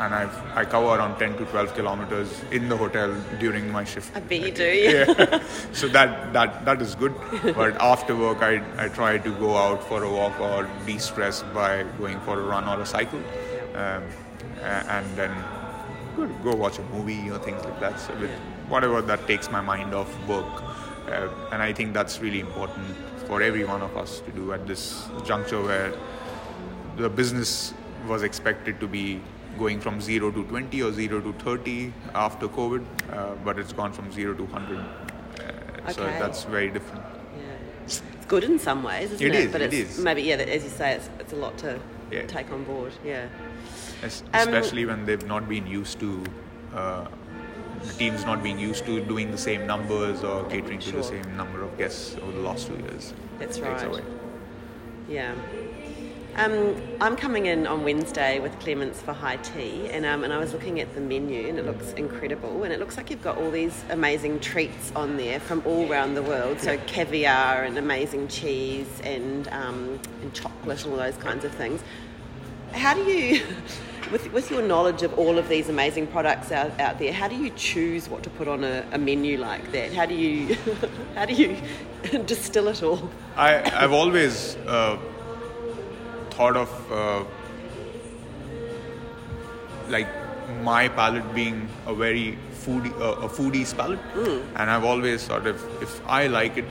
and 0.00 0.14
I've, 0.14 0.56
I 0.56 0.64
cover 0.64 0.86
around 0.86 1.18
10 1.18 1.36
to 1.38 1.44
12 1.46 1.74
kilometers 1.74 2.40
in 2.52 2.68
the 2.68 2.76
hotel 2.76 3.12
during 3.40 3.70
my 3.72 3.84
shift. 3.84 4.16
I 4.16 4.20
bet 4.20 4.40
you 4.40 4.52
do. 4.52 4.64
Yeah. 4.64 5.04
Yeah. 5.18 5.42
so 5.72 5.88
that, 5.88 6.32
that 6.32 6.64
that 6.64 6.80
is 6.82 6.94
good. 6.94 7.14
But 7.42 7.80
after 7.80 8.14
work, 8.14 8.42
I, 8.42 8.62
I 8.76 8.88
try 8.88 9.18
to 9.18 9.30
go 9.38 9.56
out 9.56 9.82
for 9.82 10.02
a 10.04 10.10
walk 10.10 10.38
or 10.40 10.68
de-stress 10.86 11.42
by 11.54 11.84
going 11.98 12.20
for 12.20 12.38
a 12.38 12.42
run 12.42 12.68
or 12.68 12.80
a 12.80 12.86
cycle, 12.86 13.20
um, 13.74 14.04
and 14.62 15.06
then 15.16 15.34
go, 16.16 16.26
go 16.44 16.54
watch 16.54 16.78
a 16.78 16.82
movie 16.84 17.30
or 17.30 17.38
things 17.38 17.64
like 17.64 17.80
that. 17.80 17.98
So 17.98 18.14
with 18.20 18.30
whatever 18.68 19.02
that 19.02 19.26
takes 19.26 19.50
my 19.50 19.60
mind 19.60 19.94
off 19.94 20.10
work, 20.28 20.62
uh, 21.08 21.28
and 21.52 21.62
I 21.62 21.72
think 21.72 21.94
that's 21.94 22.20
really 22.20 22.40
important 22.40 22.86
for 23.26 23.42
every 23.42 23.64
one 23.64 23.82
of 23.82 23.96
us 23.96 24.20
to 24.20 24.30
do 24.30 24.52
at 24.52 24.66
this 24.66 25.08
juncture 25.24 25.62
where 25.62 25.92
the 26.96 27.08
business 27.08 27.74
was 28.06 28.22
expected 28.22 28.78
to 28.80 28.86
be 28.86 29.20
going 29.58 29.80
from 29.80 30.00
0 30.00 30.30
to 30.32 30.44
20 30.44 30.82
or 30.82 30.92
0 30.92 31.20
to 31.20 31.32
30 31.44 31.92
after 32.14 32.48
COVID, 32.48 32.84
uh, 33.12 33.34
but 33.44 33.58
it's 33.58 33.72
gone 33.72 33.92
from 33.92 34.10
0 34.12 34.34
to 34.34 34.44
100. 34.44 34.78
Uh, 34.78 35.92
So 35.92 36.02
that's 36.04 36.44
very 36.44 36.68
different. 36.70 37.04
Yeah. 37.04 37.84
It's 37.84 38.02
good 38.28 38.44
in 38.44 38.58
some 38.58 38.82
ways, 38.82 39.10
isn't 39.12 39.26
It 39.26 39.34
it? 39.34 39.44
is, 39.46 39.52
But 39.52 39.62
it 39.62 39.72
it's 39.74 39.98
is. 39.98 40.04
maybe 40.04 40.22
yeah, 40.22 40.36
as 40.56 40.64
you 40.64 40.70
say, 40.70 40.92
it's, 40.96 41.08
it's 41.18 41.32
a 41.32 41.36
lot 41.36 41.56
to 41.58 41.78
Yeah. 42.10 42.26
take 42.26 42.52
on 42.52 42.64
board. 42.64 42.92
Yeah. 43.04 43.28
Es- 44.02 44.22
Um, 44.34 44.40
Especially 44.48 44.84
when 44.90 45.06
they've 45.06 45.26
not 45.26 45.48
been 45.48 45.66
used 45.66 45.98
to, 46.00 46.10
uh, 46.74 47.06
the 47.86 47.92
team's 47.94 48.24
not 48.26 48.42
being 48.42 48.58
used 48.58 48.84
to 48.86 49.00
doing 49.12 49.30
the 49.30 49.38
same 49.38 49.66
numbers 49.66 50.22
or 50.24 50.44
catering 50.54 50.80
to 50.80 50.92
the 50.92 51.02
same 51.02 51.36
number 51.36 51.62
of 51.62 51.76
guests 51.78 52.16
over 52.22 52.32
the 52.32 52.44
last 52.48 52.66
two 52.68 52.76
years. 52.86 53.14
That's 53.38 53.58
right. 53.60 54.04
Yeah. 55.08 55.34
Um, 56.38 56.80
I'm 57.00 57.16
coming 57.16 57.46
in 57.46 57.66
on 57.66 57.82
Wednesday 57.82 58.38
with 58.38 58.56
Clements 58.60 59.00
for 59.00 59.12
high 59.12 59.38
tea, 59.38 59.88
and 59.88 60.06
um, 60.06 60.22
and 60.22 60.32
I 60.32 60.38
was 60.38 60.52
looking 60.52 60.78
at 60.78 60.94
the 60.94 61.00
menu, 61.00 61.48
and 61.48 61.58
it 61.58 61.66
looks 61.66 61.92
incredible, 61.94 62.62
and 62.62 62.72
it 62.72 62.78
looks 62.78 62.96
like 62.96 63.10
you've 63.10 63.24
got 63.24 63.38
all 63.38 63.50
these 63.50 63.82
amazing 63.90 64.38
treats 64.38 64.92
on 64.94 65.16
there 65.16 65.40
from 65.40 65.64
all 65.66 65.90
around 65.90 66.14
the 66.14 66.22
world. 66.22 66.60
So 66.60 66.78
caviar 66.86 67.64
and 67.64 67.76
amazing 67.76 68.28
cheese 68.28 68.86
and 69.02 69.48
um, 69.48 69.98
and 70.22 70.32
chocolate, 70.32 70.84
and 70.84 70.92
all 70.92 71.00
those 71.00 71.16
kinds 71.16 71.44
of 71.44 71.50
things. 71.50 71.82
How 72.70 72.94
do 72.94 73.02
you, 73.02 73.44
with 74.12 74.32
with 74.32 74.48
your 74.48 74.62
knowledge 74.62 75.02
of 75.02 75.18
all 75.18 75.38
of 75.38 75.48
these 75.48 75.68
amazing 75.68 76.06
products 76.06 76.52
out, 76.52 76.78
out 76.78 77.00
there, 77.00 77.12
how 77.12 77.26
do 77.26 77.34
you 77.34 77.50
choose 77.56 78.08
what 78.08 78.22
to 78.22 78.30
put 78.30 78.46
on 78.46 78.62
a, 78.62 78.86
a 78.92 78.98
menu 78.98 79.38
like 79.38 79.72
that? 79.72 79.92
How 79.92 80.06
do 80.06 80.14
you 80.14 80.56
how 81.16 81.24
do 81.24 81.34
you 81.34 81.56
distill 82.26 82.68
it 82.68 82.84
all? 82.84 83.10
I, 83.34 83.60
I've 83.82 83.92
always 83.92 84.54
uh, 84.68 85.00
thought 86.38 86.56
of 86.56 86.70
uh, 86.92 87.24
like 89.88 90.08
my 90.62 90.88
palate 90.88 91.34
being 91.34 91.68
a 91.86 91.94
very 91.94 92.38
foodie, 92.64 92.92
uh, 93.00 93.26
a 93.26 93.28
foodie's 93.28 93.72
palate, 93.74 93.98
and 94.56 94.70
I've 94.70 94.84
always 94.84 95.26
thought 95.26 95.46
if 95.46 95.64
if 95.82 96.00
I 96.06 96.26
like 96.26 96.56
it, 96.56 96.64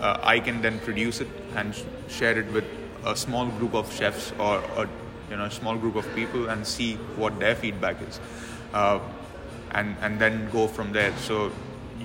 uh, 0.00 0.18
I 0.22 0.38
can 0.40 0.62
then 0.62 0.78
produce 0.80 1.20
it 1.20 1.28
and 1.56 1.74
sh- 1.74 1.82
share 2.08 2.38
it 2.38 2.50
with 2.52 2.64
a 3.04 3.14
small 3.16 3.46
group 3.60 3.74
of 3.74 3.92
chefs 3.92 4.32
or 4.38 4.58
a 4.76 4.88
you 5.30 5.36
know 5.36 5.44
a 5.44 5.50
small 5.50 5.76
group 5.76 5.96
of 6.02 6.08
people 6.14 6.48
and 6.48 6.66
see 6.66 6.90
what 7.22 7.38
their 7.38 7.54
feedback 7.54 8.02
is, 8.08 8.20
uh, 8.72 8.98
and 9.72 9.96
and 10.00 10.20
then 10.20 10.48
go 10.58 10.66
from 10.68 10.92
there. 10.92 11.12
So 11.28 11.50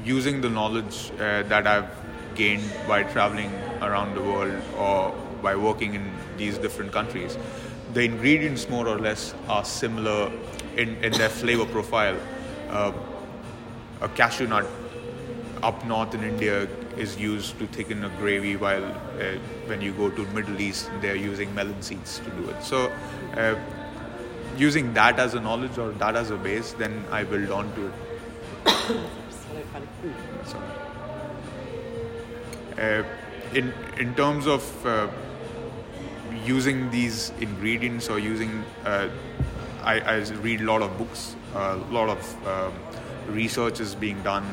using 0.06 0.42
the 0.42 0.50
knowledge 0.50 1.12
uh, 1.20 1.44
that 1.54 1.68
I've 1.68 1.90
gained 2.36 2.70
by 2.88 3.04
traveling 3.04 3.52
around 3.82 4.16
the 4.16 4.22
world 4.22 4.56
or 4.78 5.14
by 5.44 5.56
working 5.56 5.94
in 5.94 6.12
these 6.38 6.58
different 6.58 6.92
countries, 6.92 7.38
the 7.94 8.02
ingredients 8.04 8.70
more 8.70 8.88
or 8.88 8.98
less 8.98 9.36
are 9.48 9.64
similar 9.64 10.32
in, 10.78 10.96
in 11.04 11.12
their 11.14 11.30
flavor 11.30 11.66
profile. 11.66 12.18
Uh, 12.70 12.92
a 14.02 14.10
cashew 14.10 14.48
nut 14.48 14.66
up 15.62 15.86
north 15.86 16.16
in 16.16 16.24
India 16.24 16.68
is 16.98 17.18
used 17.18 17.58
to 17.60 17.68
thicken 17.68 18.04
a 18.04 18.10
gravy, 18.22 18.56
while 18.56 18.84
uh, 18.84 19.38
when 19.68 19.82
you 19.82 19.92
go 19.94 20.10
to 20.10 20.26
Middle 20.34 20.60
East, 20.60 20.90
they're 21.02 21.16
using 21.16 21.54
melon 21.56 21.82
seeds 21.82 22.20
to 22.20 22.30
do 22.32 22.50
it. 22.50 22.64
So, 22.64 22.92
uh, 23.38 23.56
using 24.58 24.94
that 24.94 25.20
as 25.20 25.34
a 25.34 25.40
knowledge 25.40 25.78
or 25.78 25.92
that 25.92 26.16
as 26.16 26.32
a 26.32 26.38
base, 26.38 26.74
then 26.74 27.04
I 27.12 27.24
build 27.24 27.44
it. 27.44 27.94
Funny. 29.72 29.88
Mm. 30.04 30.14
So, 30.46 30.58
uh, 32.82 33.04
in 33.56 33.74
in 33.98 34.14
terms 34.16 34.48
of 34.48 34.86
uh, 34.86 35.08
using 36.46 36.90
these 36.92 37.32
ingredients 37.40 38.10
or 38.10 38.20
using, 38.20 38.64
uh, 38.86 39.08
I, 39.84 40.00
I 40.00 40.16
read 40.42 40.62
a 40.62 40.66
lot 40.66 40.82
of 40.82 40.98
books. 40.98 41.36
A 41.56 41.76
lot 41.92 42.10
of 42.10 42.48
um, 42.48 42.74
research 43.34 43.80
is 43.80 43.96
being 43.96 44.22
done 44.24 44.46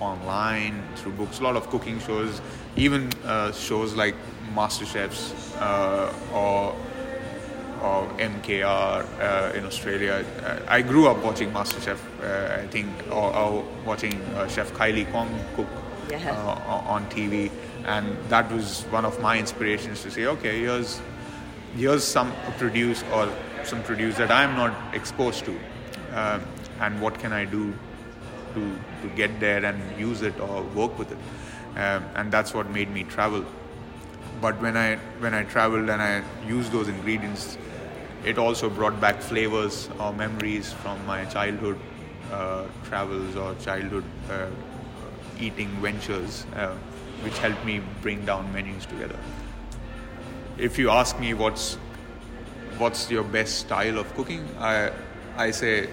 online 0.00 0.82
through 0.96 1.12
books. 1.12 1.40
A 1.40 1.42
lot 1.42 1.56
of 1.56 1.68
cooking 1.70 2.00
shows, 2.00 2.40
even 2.76 3.10
uh, 3.24 3.52
shows 3.52 3.94
like 3.94 4.14
Master 4.54 4.86
Chefs 4.86 5.54
uh, 5.56 6.12
or 6.32 6.74
or 7.82 8.06
MKR 8.18 9.04
uh, 9.20 9.52
in 9.58 9.64
Australia. 9.66 10.24
Uh, 10.44 10.60
I 10.68 10.82
grew 10.82 11.08
up 11.08 11.16
watching 11.24 11.50
MasterChef, 11.50 11.98
uh, 12.22 12.62
I 12.62 12.66
think, 12.68 12.88
or, 13.10 13.34
or 13.34 13.64
watching 13.84 14.20
uh, 14.36 14.46
Chef 14.46 14.72
Kylie 14.72 15.10
Kwong 15.10 15.28
cook 15.56 15.66
Yeah. 16.08 16.30
uh, 16.30 16.94
on 16.94 17.06
TV, 17.10 17.50
and 17.84 18.16
that 18.28 18.52
was 18.52 18.84
one 18.92 19.04
of 19.04 19.20
my 19.20 19.36
inspirations 19.36 20.00
to 20.02 20.10
say, 20.12 20.26
okay, 20.26 20.60
here's 20.60 21.00
here's 21.76 22.04
some 22.04 22.32
produce 22.58 23.02
or 23.12 23.28
some 23.64 23.82
produce 23.82 24.16
that 24.16 24.30
I'm 24.30 24.56
not 24.56 24.94
exposed 24.94 25.44
to, 25.44 25.58
um, 26.12 26.42
and 26.80 27.00
what 27.00 27.18
can 27.18 27.32
I 27.32 27.44
do 27.44 27.72
to 28.54 28.78
to 29.02 29.08
get 29.16 29.40
there 29.40 29.64
and 29.64 29.98
use 29.98 30.22
it 30.22 30.38
or 30.40 30.62
work 30.62 30.98
with 30.98 31.12
it, 31.12 31.18
um, 31.78 32.04
and 32.14 32.32
that's 32.32 32.54
what 32.54 32.70
made 32.70 32.90
me 32.90 33.04
travel. 33.04 33.44
But 34.40 34.60
when 34.60 34.76
I 34.76 34.96
when 35.20 35.34
I 35.34 35.44
traveled 35.44 35.88
and 35.88 36.02
I 36.02 36.22
used 36.46 36.72
those 36.72 36.88
ingredients, 36.88 37.56
it 38.24 38.38
also 38.38 38.68
brought 38.68 39.00
back 39.00 39.20
flavors 39.20 39.88
or 39.98 40.12
memories 40.12 40.72
from 40.72 41.04
my 41.06 41.24
childhood 41.26 41.78
uh, 42.32 42.64
travels 42.84 43.36
or 43.36 43.54
childhood 43.56 44.04
uh, 44.30 44.46
eating 45.40 45.68
ventures, 45.80 46.44
uh, 46.54 46.74
which 47.22 47.38
helped 47.38 47.64
me 47.64 47.80
bring 48.00 48.24
down 48.24 48.52
menus 48.52 48.86
together. 48.86 49.18
If 50.58 50.78
you 50.78 50.90
ask 50.90 51.18
me 51.18 51.34
what's 51.34 51.74
what's 52.78 53.10
your 53.10 53.24
best 53.24 53.58
style 53.58 53.98
of 53.98 54.14
cooking, 54.14 54.48
I 54.58 54.92
I 55.36 55.50
say 55.50 55.88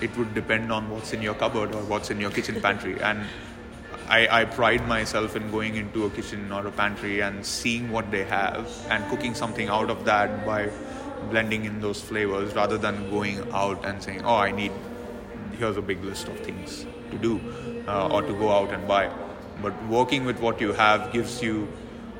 it 0.00 0.16
would 0.16 0.34
depend 0.34 0.72
on 0.72 0.90
what's 0.90 1.12
in 1.12 1.22
your 1.22 1.34
cupboard 1.34 1.74
or 1.74 1.82
what's 1.82 2.10
in 2.10 2.20
your 2.20 2.30
kitchen 2.30 2.60
pantry. 2.66 3.00
And 3.00 3.24
I, 4.08 4.40
I 4.40 4.44
pride 4.44 4.86
myself 4.88 5.36
in 5.36 5.50
going 5.50 5.76
into 5.76 6.06
a 6.06 6.10
kitchen 6.10 6.50
or 6.50 6.66
a 6.66 6.70
pantry 6.70 7.20
and 7.20 7.44
seeing 7.44 7.90
what 7.90 8.10
they 8.10 8.24
have 8.24 8.70
and 8.88 9.06
cooking 9.10 9.34
something 9.34 9.68
out 9.68 9.90
of 9.90 10.04
that 10.06 10.46
by 10.46 10.70
blending 11.30 11.66
in 11.66 11.80
those 11.80 12.00
flavors 12.00 12.54
rather 12.54 12.78
than 12.78 13.10
going 13.10 13.52
out 13.52 13.84
and 13.84 14.02
saying 14.02 14.22
oh 14.24 14.36
i 14.36 14.50
need 14.50 14.72
here's 15.58 15.76
a 15.76 15.82
big 15.82 16.02
list 16.04 16.28
of 16.28 16.38
things 16.40 16.86
to 17.10 17.18
do 17.18 17.40
uh, 17.86 18.08
or 18.08 18.22
to 18.22 18.32
go 18.34 18.50
out 18.50 18.72
and 18.72 18.86
buy. 18.86 19.10
But 19.62 19.74
working 19.88 20.24
with 20.24 20.40
what 20.40 20.60
you 20.60 20.72
have 20.72 21.12
gives 21.12 21.42
you 21.42 21.68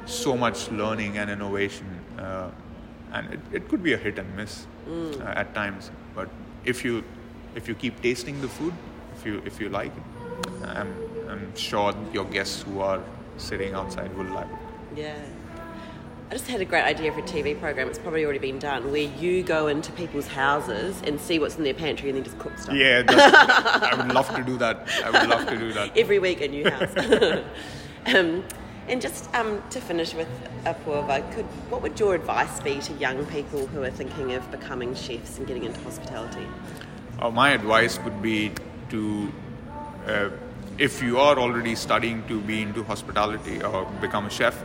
so 0.08 0.36
much 0.36 0.70
learning 0.70 1.18
and 1.18 1.30
innovation 1.30 1.86
uh, 2.18 2.50
and 3.12 3.32
it, 3.34 3.40
it 3.52 3.68
could 3.68 3.82
be 3.82 3.92
a 3.92 3.96
hit 3.96 4.18
and 4.18 4.36
miss 4.36 4.66
uh, 4.90 5.32
at 5.42 5.54
times 5.54 5.90
but 6.14 6.28
if 6.64 6.84
you 6.84 7.02
if 7.54 7.68
you 7.68 7.74
keep 7.74 8.00
tasting 8.02 8.40
the 8.40 8.48
food 8.48 8.72
if 9.16 9.26
you 9.26 9.42
if 9.44 9.60
you 9.60 9.68
like 9.68 9.92
it 9.96 10.64
i'm 10.76 10.92
i'm 11.28 11.54
sure 11.56 11.94
your 12.12 12.24
guests 12.24 12.62
who 12.62 12.80
are 12.80 13.00
sitting 13.36 13.74
outside 13.74 14.10
will 14.16 14.32
like 14.34 14.46
it 14.46 14.98
Yeah. 14.98 15.14
I 16.30 16.34
just 16.34 16.46
had 16.48 16.60
a 16.60 16.64
great 16.66 16.82
idea 16.84 17.10
for 17.10 17.20
a 17.20 17.22
TV 17.22 17.58
program. 17.58 17.88
It's 17.88 17.98
probably 17.98 18.22
already 18.22 18.38
been 18.38 18.58
done, 18.58 18.90
where 18.92 19.08
you 19.24 19.42
go 19.42 19.68
into 19.68 19.90
people's 19.92 20.26
houses 20.26 21.00
and 21.06 21.18
see 21.18 21.38
what's 21.38 21.56
in 21.56 21.64
their 21.64 21.72
pantry 21.72 22.10
and 22.10 22.16
then 22.18 22.24
just 22.24 22.38
cook 22.38 22.58
stuff. 22.58 22.74
yeah 22.74 23.02
i 23.08 23.94
would 23.96 24.12
love 24.14 24.28
to 24.36 24.42
do 24.44 24.58
that 24.58 24.76
i 25.06 25.08
would 25.10 25.26
love 25.30 25.46
to 25.48 25.56
do 25.56 25.72
that 25.72 25.96
Every 25.96 26.18
week 26.18 26.42
a 26.42 26.48
new 26.48 26.68
house. 26.68 26.94
um, 28.14 28.44
and 28.88 29.00
just 29.00 29.32
um, 29.34 29.62
to 29.70 29.80
finish 29.80 30.14
with 30.14 30.28
Apoorva, 30.64 31.30
could 31.32 31.44
what 31.70 31.82
would 31.82 31.98
your 32.00 32.14
advice 32.14 32.60
be 32.60 32.78
to 32.80 32.92
young 32.94 33.24
people 33.26 33.66
who 33.66 33.82
are 33.82 33.90
thinking 33.90 34.32
of 34.32 34.50
becoming 34.50 34.94
chefs 34.94 35.38
and 35.38 35.46
getting 35.46 35.64
into 35.64 35.80
hospitality? 35.80 36.46
Uh, 37.18 37.30
my 37.30 37.50
advice 37.50 37.98
would 38.04 38.22
be 38.22 38.52
to, 38.90 39.32
uh, 40.06 40.30
if 40.78 41.02
you 41.02 41.18
are 41.18 41.38
already 41.38 41.74
studying 41.74 42.26
to 42.28 42.40
be 42.40 42.62
into 42.62 42.82
hospitality 42.84 43.62
or 43.62 43.84
become 44.00 44.26
a 44.26 44.30
chef, 44.30 44.62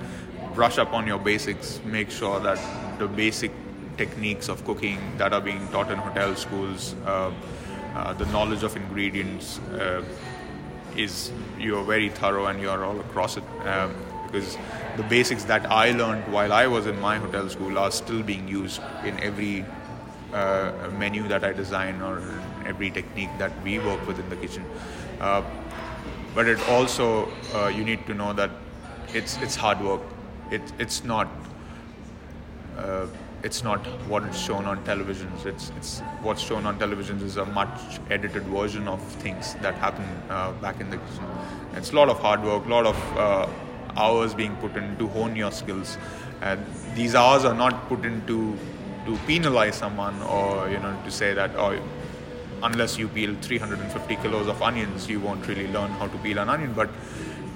brush 0.53 0.77
up 0.77 0.93
on 0.93 1.07
your 1.07 1.19
basics. 1.19 1.81
Make 1.83 2.12
sure 2.12 2.39
that 2.39 2.59
the 2.99 3.07
basic 3.07 3.51
techniques 3.97 4.49
of 4.49 4.63
cooking 4.65 4.99
that 5.17 5.33
are 5.33 5.41
being 5.41 5.67
taught 5.69 5.91
in 5.91 5.97
hotel 5.97 6.36
schools, 6.36 6.95
uh, 7.05 7.31
uh, 7.95 8.13
the 8.13 8.25
knowledge 8.27 8.63
of 8.63 8.75
ingredients, 8.75 9.59
uh, 9.59 10.03
is 10.95 11.31
you're 11.59 11.83
very 11.83 12.09
thorough 12.09 12.45
and 12.45 12.62
you're 12.62 12.83
all 12.86 12.99
across 12.99 13.38
it. 13.38 13.43
Um, 13.65 13.95
because 14.34 14.58
the 14.98 15.04
basics 15.04 15.43
that 15.43 15.72
I 15.72 15.91
learned 15.91 16.32
while 16.34 16.52
I 16.52 16.65
was 16.65 16.88
in 16.88 17.00
my 17.00 17.17
hotel 17.17 17.48
school 17.50 17.78
are 17.78 17.91
still 17.91 18.24
being 18.24 18.48
used 18.48 18.82
in 19.06 19.19
every 19.19 19.63
uh, 20.34 20.72
menu 20.98 21.28
that 21.28 21.43
I 21.43 21.54
design 21.54 22.02
or 22.02 22.22
every 22.65 22.89
technique 22.89 23.30
that 23.38 23.52
we 23.63 23.78
work 23.78 24.06
with 24.08 24.19
in 24.19 24.30
the 24.30 24.36
kitchen. 24.36 24.65
Uh, 25.19 25.43
but 26.34 26.48
it 26.48 26.60
also 26.67 27.32
uh, 27.54 27.67
you 27.67 27.84
need 27.84 28.08
to 28.08 28.15
know 28.15 28.34
that 28.34 28.50
it's 29.13 29.38
it's 29.38 29.56
hard 29.56 29.80
work. 29.82 30.02
It 30.50 30.74
it's 30.80 31.04
not 31.04 31.28
uh, 32.78 33.06
it's 33.43 33.63
not 33.63 33.86
what 34.13 34.24
is 34.24 34.39
shown 34.39 34.65
on 34.65 34.84
televisions. 34.86 35.46
It's 35.46 35.72
it's 35.78 36.00
what's 36.24 36.41
shown 36.41 36.65
on 36.65 36.80
televisions 36.80 37.22
is 37.22 37.38
a 37.38 37.46
much 37.46 38.00
edited 38.10 38.43
version 38.56 38.88
of 38.88 39.04
things 39.26 39.54
that 39.62 39.76
happen 39.76 40.08
uh, 40.30 40.54
back 40.54 40.82
in 40.82 40.89
the 40.89 40.98
kitchen. 40.98 41.30
It's 41.76 41.91
a 41.91 41.96
lot 41.96 42.10
of 42.10 42.19
hard 42.19 42.43
work, 42.43 42.65
a 42.65 42.69
lot 42.69 42.88
of 42.88 43.17
uh, 43.17 43.48
hours 43.95 44.34
being 44.34 44.56
put 44.58 44.75
in 44.75 44.97
to 44.97 45.08
hone 45.08 45.36
your 45.36 45.51
skills, 45.51 45.97
these 46.95 47.15
hours 47.15 47.45
are 47.45 47.53
not 47.53 47.88
put 47.89 48.06
into 48.06 48.58
to 49.06 49.17
penalize 49.27 49.75
someone 49.75 50.21
or 50.23 50.69
you 50.69 50.79
know 50.79 50.97
to 51.03 51.12
say 51.12 51.34
that 51.34 51.51
oh 51.58 51.77
unless 52.63 52.97
you 52.97 53.08
peel 53.10 53.36
350 53.41 54.15
kilos 54.17 54.47
of 54.47 54.62
onions 54.62 55.10
you 55.10 55.19
won't 55.19 55.45
really 55.47 55.67
learn 55.67 55.91
how 55.91 56.08
to 56.08 56.17
peel 56.19 56.38
an 56.39 56.49
onion. 56.49 56.73
But 56.73 56.89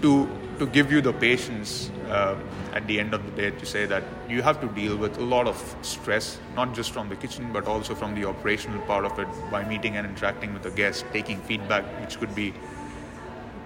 to 0.01 0.29
to 0.59 0.65
give 0.65 0.91
you 0.91 1.01
the 1.01 1.13
patience 1.13 1.91
uh, 2.09 2.35
at 2.73 2.87
the 2.87 2.99
end 2.99 3.13
of 3.13 3.23
the 3.25 3.31
day 3.39 3.51
to 3.57 3.65
say 3.65 3.85
that 3.85 4.03
you 4.27 4.41
have 4.41 4.59
to 4.59 4.67
deal 4.69 4.97
with 4.97 5.17
a 5.19 5.23
lot 5.23 5.47
of 5.47 5.75
stress 5.81 6.39
not 6.55 6.73
just 6.73 6.91
from 6.91 7.09
the 7.09 7.15
kitchen 7.15 7.51
but 7.53 7.67
also 7.67 7.93
from 7.93 8.15
the 8.15 8.25
operational 8.25 8.81
part 8.87 9.05
of 9.05 9.19
it 9.19 9.27
by 9.51 9.63
meeting 9.67 9.97
and 9.97 10.07
interacting 10.07 10.53
with 10.53 10.63
the 10.63 10.71
guest 10.71 11.05
taking 11.13 11.39
feedback 11.41 11.83
which 12.01 12.17
could 12.19 12.33
be 12.33 12.53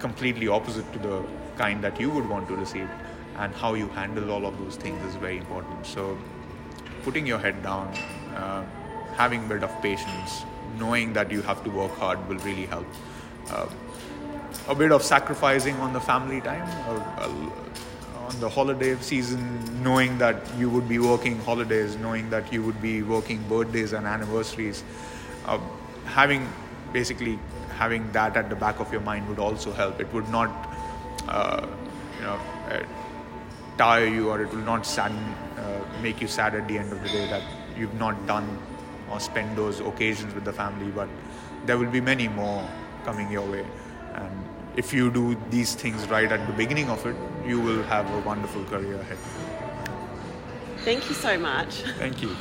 completely 0.00 0.48
opposite 0.48 0.92
to 0.92 0.98
the 0.98 1.22
kind 1.62 1.82
that 1.84 2.00
you 2.00 2.10
would 2.10 2.28
want 2.28 2.48
to 2.48 2.56
receive. 2.56 2.88
And 3.36 3.54
how 3.54 3.74
you 3.74 3.88
handle 3.88 4.30
all 4.30 4.46
of 4.46 4.58
those 4.58 4.76
things 4.76 5.02
is 5.08 5.14
very 5.16 5.38
important. 5.38 5.86
So 5.86 6.18
putting 7.04 7.26
your 7.26 7.38
head 7.38 7.62
down 7.62 7.88
uh, 8.36 8.64
having 9.16 9.44
a 9.44 9.48
bit 9.48 9.64
of 9.64 9.82
patience 9.82 10.44
knowing 10.78 11.12
that 11.12 11.30
you 11.30 11.42
have 11.42 11.62
to 11.64 11.70
work 11.70 11.92
hard 12.02 12.28
will 12.28 12.38
really 12.48 12.66
help. 12.66 12.86
Uh, 13.50 13.66
a 14.68 14.74
bit 14.74 14.92
of 14.92 15.02
sacrificing 15.02 15.76
on 15.76 15.92
the 15.92 16.00
family 16.00 16.40
time 16.40 16.68
or, 16.88 17.00
uh, 17.18 18.26
on 18.26 18.40
the 18.40 18.48
holiday 18.48 18.94
season 18.96 19.42
knowing 19.82 20.18
that 20.18 20.36
you 20.58 20.70
would 20.70 20.88
be 20.88 20.98
working 20.98 21.38
holidays 21.40 21.96
knowing 21.96 22.30
that 22.30 22.52
you 22.52 22.62
would 22.62 22.80
be 22.80 23.02
working 23.02 23.42
birthdays 23.48 23.92
and 23.92 24.06
anniversaries 24.06 24.84
uh, 25.46 25.58
having 26.04 26.46
basically 26.92 27.38
having 27.82 28.10
that 28.12 28.36
at 28.36 28.48
the 28.48 28.56
back 28.56 28.80
of 28.80 28.92
your 28.92 29.00
mind 29.00 29.28
would 29.28 29.38
also 29.38 29.72
help. 29.72 30.00
It 30.00 30.12
would 30.12 30.28
not 30.28 30.71
uh, 31.28 31.66
you 32.16 32.22
know 32.22 32.38
uh, 32.70 32.82
tire 33.78 34.06
you 34.06 34.30
or 34.30 34.42
it 34.42 34.50
will 34.50 34.66
not 34.72 34.86
sadden 34.86 35.34
uh, 35.56 35.80
make 36.02 36.20
you 36.20 36.28
sad 36.28 36.54
at 36.54 36.68
the 36.68 36.78
end 36.78 36.92
of 36.92 37.02
the 37.02 37.08
day 37.08 37.26
that 37.28 37.42
you've 37.76 37.94
not 37.94 38.26
done 38.26 38.58
or 39.10 39.20
spent 39.20 39.54
those 39.56 39.80
occasions 39.80 40.34
with 40.34 40.44
the 40.44 40.52
family 40.52 40.90
but 40.90 41.08
there 41.66 41.78
will 41.78 41.90
be 41.90 42.00
many 42.00 42.28
more 42.28 42.68
coming 43.04 43.30
your 43.30 43.48
way. 43.48 43.64
And 44.14 44.44
if 44.76 44.92
you 44.92 45.10
do 45.10 45.36
these 45.50 45.74
things 45.74 46.08
right 46.08 46.30
at 46.30 46.46
the 46.46 46.52
beginning 46.52 46.88
of 46.88 47.04
it 47.06 47.16
you 47.46 47.60
will 47.60 47.82
have 47.84 48.10
a 48.10 48.20
wonderful 48.20 48.64
career 48.64 49.00
ahead. 49.00 49.18
Thank 50.84 51.08
you 51.08 51.14
so 51.14 51.38
much. 51.38 51.82
thank 51.98 52.22
you 52.22 52.36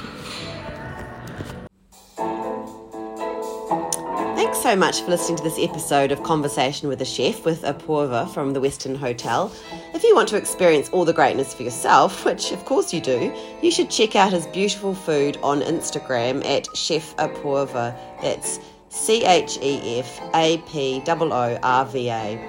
so 4.72 4.76
much 4.78 5.02
for 5.02 5.10
listening 5.10 5.38
to 5.38 5.44
this 5.44 5.60
episode 5.60 6.14
of 6.14 6.24
Conversation 6.24 6.88
with 6.88 7.02
a 7.02 7.06
Chef 7.06 7.44
with 7.44 7.64
Apoorva 7.64 8.34
from 8.34 8.54
the 8.54 8.62
Westin 8.62 8.96
Hotel. 8.96 9.52
If 9.94 10.02
you 10.02 10.16
want 10.16 10.30
to 10.30 10.38
experience 10.38 10.88
all 10.92 11.04
the 11.04 11.12
greatness 11.12 11.54
for 11.54 11.64
yourself, 11.64 12.24
which 12.24 12.54
of 12.54 12.64
course 12.64 12.94
you 12.94 13.02
do, 13.02 13.36
you 13.62 13.70
should 13.70 13.90
check 13.90 14.16
out 14.16 14.32
his 14.32 14.48
beautiful 14.48 14.96
food 14.96 15.38
on 15.44 15.60
Instagram 15.60 16.46
at 16.46 16.74
Chef 16.74 17.14
Apoorva. 17.18 17.94
That's 18.22 18.62
C 18.88 19.26
H 19.26 19.58
E 19.62 20.00
F 20.00 20.22
A 20.34 20.60
P 20.60 21.04
O 21.06 21.18
O 21.20 21.60
R 21.62 21.86
V 21.88 22.10
A. 22.10 22.40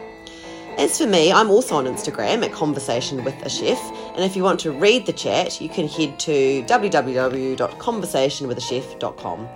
As 0.79 0.99
for 0.99 1.09
me, 1.09 1.33
I'm 1.33 1.51
also 1.51 1.75
on 1.75 1.87
Instagram 1.87 2.45
at 2.45 2.53
Conversation 2.53 3.25
with 3.25 3.35
a 3.45 3.51
Chef, 3.51 3.81
and 4.15 4.25
if 4.25 4.37
you 4.37 4.45
want 4.45 4.61
to 4.61 4.71
read 4.71 5.07
the 5.07 5.13
chat, 5.13 5.61
you 5.61 5.69
can 5.69 5.89
head 5.89 6.21
to 6.21 6.63
www.conversationwithachef.com. 6.69 9.49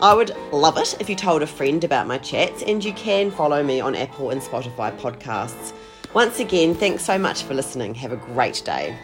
I 0.00 0.14
would 0.14 0.30
love 0.52 0.78
it 0.78 0.94
if 1.00 1.10
you 1.10 1.16
told 1.16 1.42
a 1.42 1.46
friend 1.46 1.82
about 1.82 2.06
my 2.06 2.18
chats, 2.18 2.62
and 2.62 2.84
you 2.84 2.92
can 2.92 3.32
follow 3.32 3.64
me 3.64 3.80
on 3.80 3.96
Apple 3.96 4.30
and 4.30 4.40
Spotify 4.40 4.96
podcasts. 4.96 5.72
Once 6.14 6.38
again, 6.38 6.72
thanks 6.72 7.04
so 7.04 7.18
much 7.18 7.42
for 7.42 7.54
listening. 7.54 7.96
Have 7.96 8.12
a 8.12 8.16
great 8.16 8.62
day. 8.64 8.96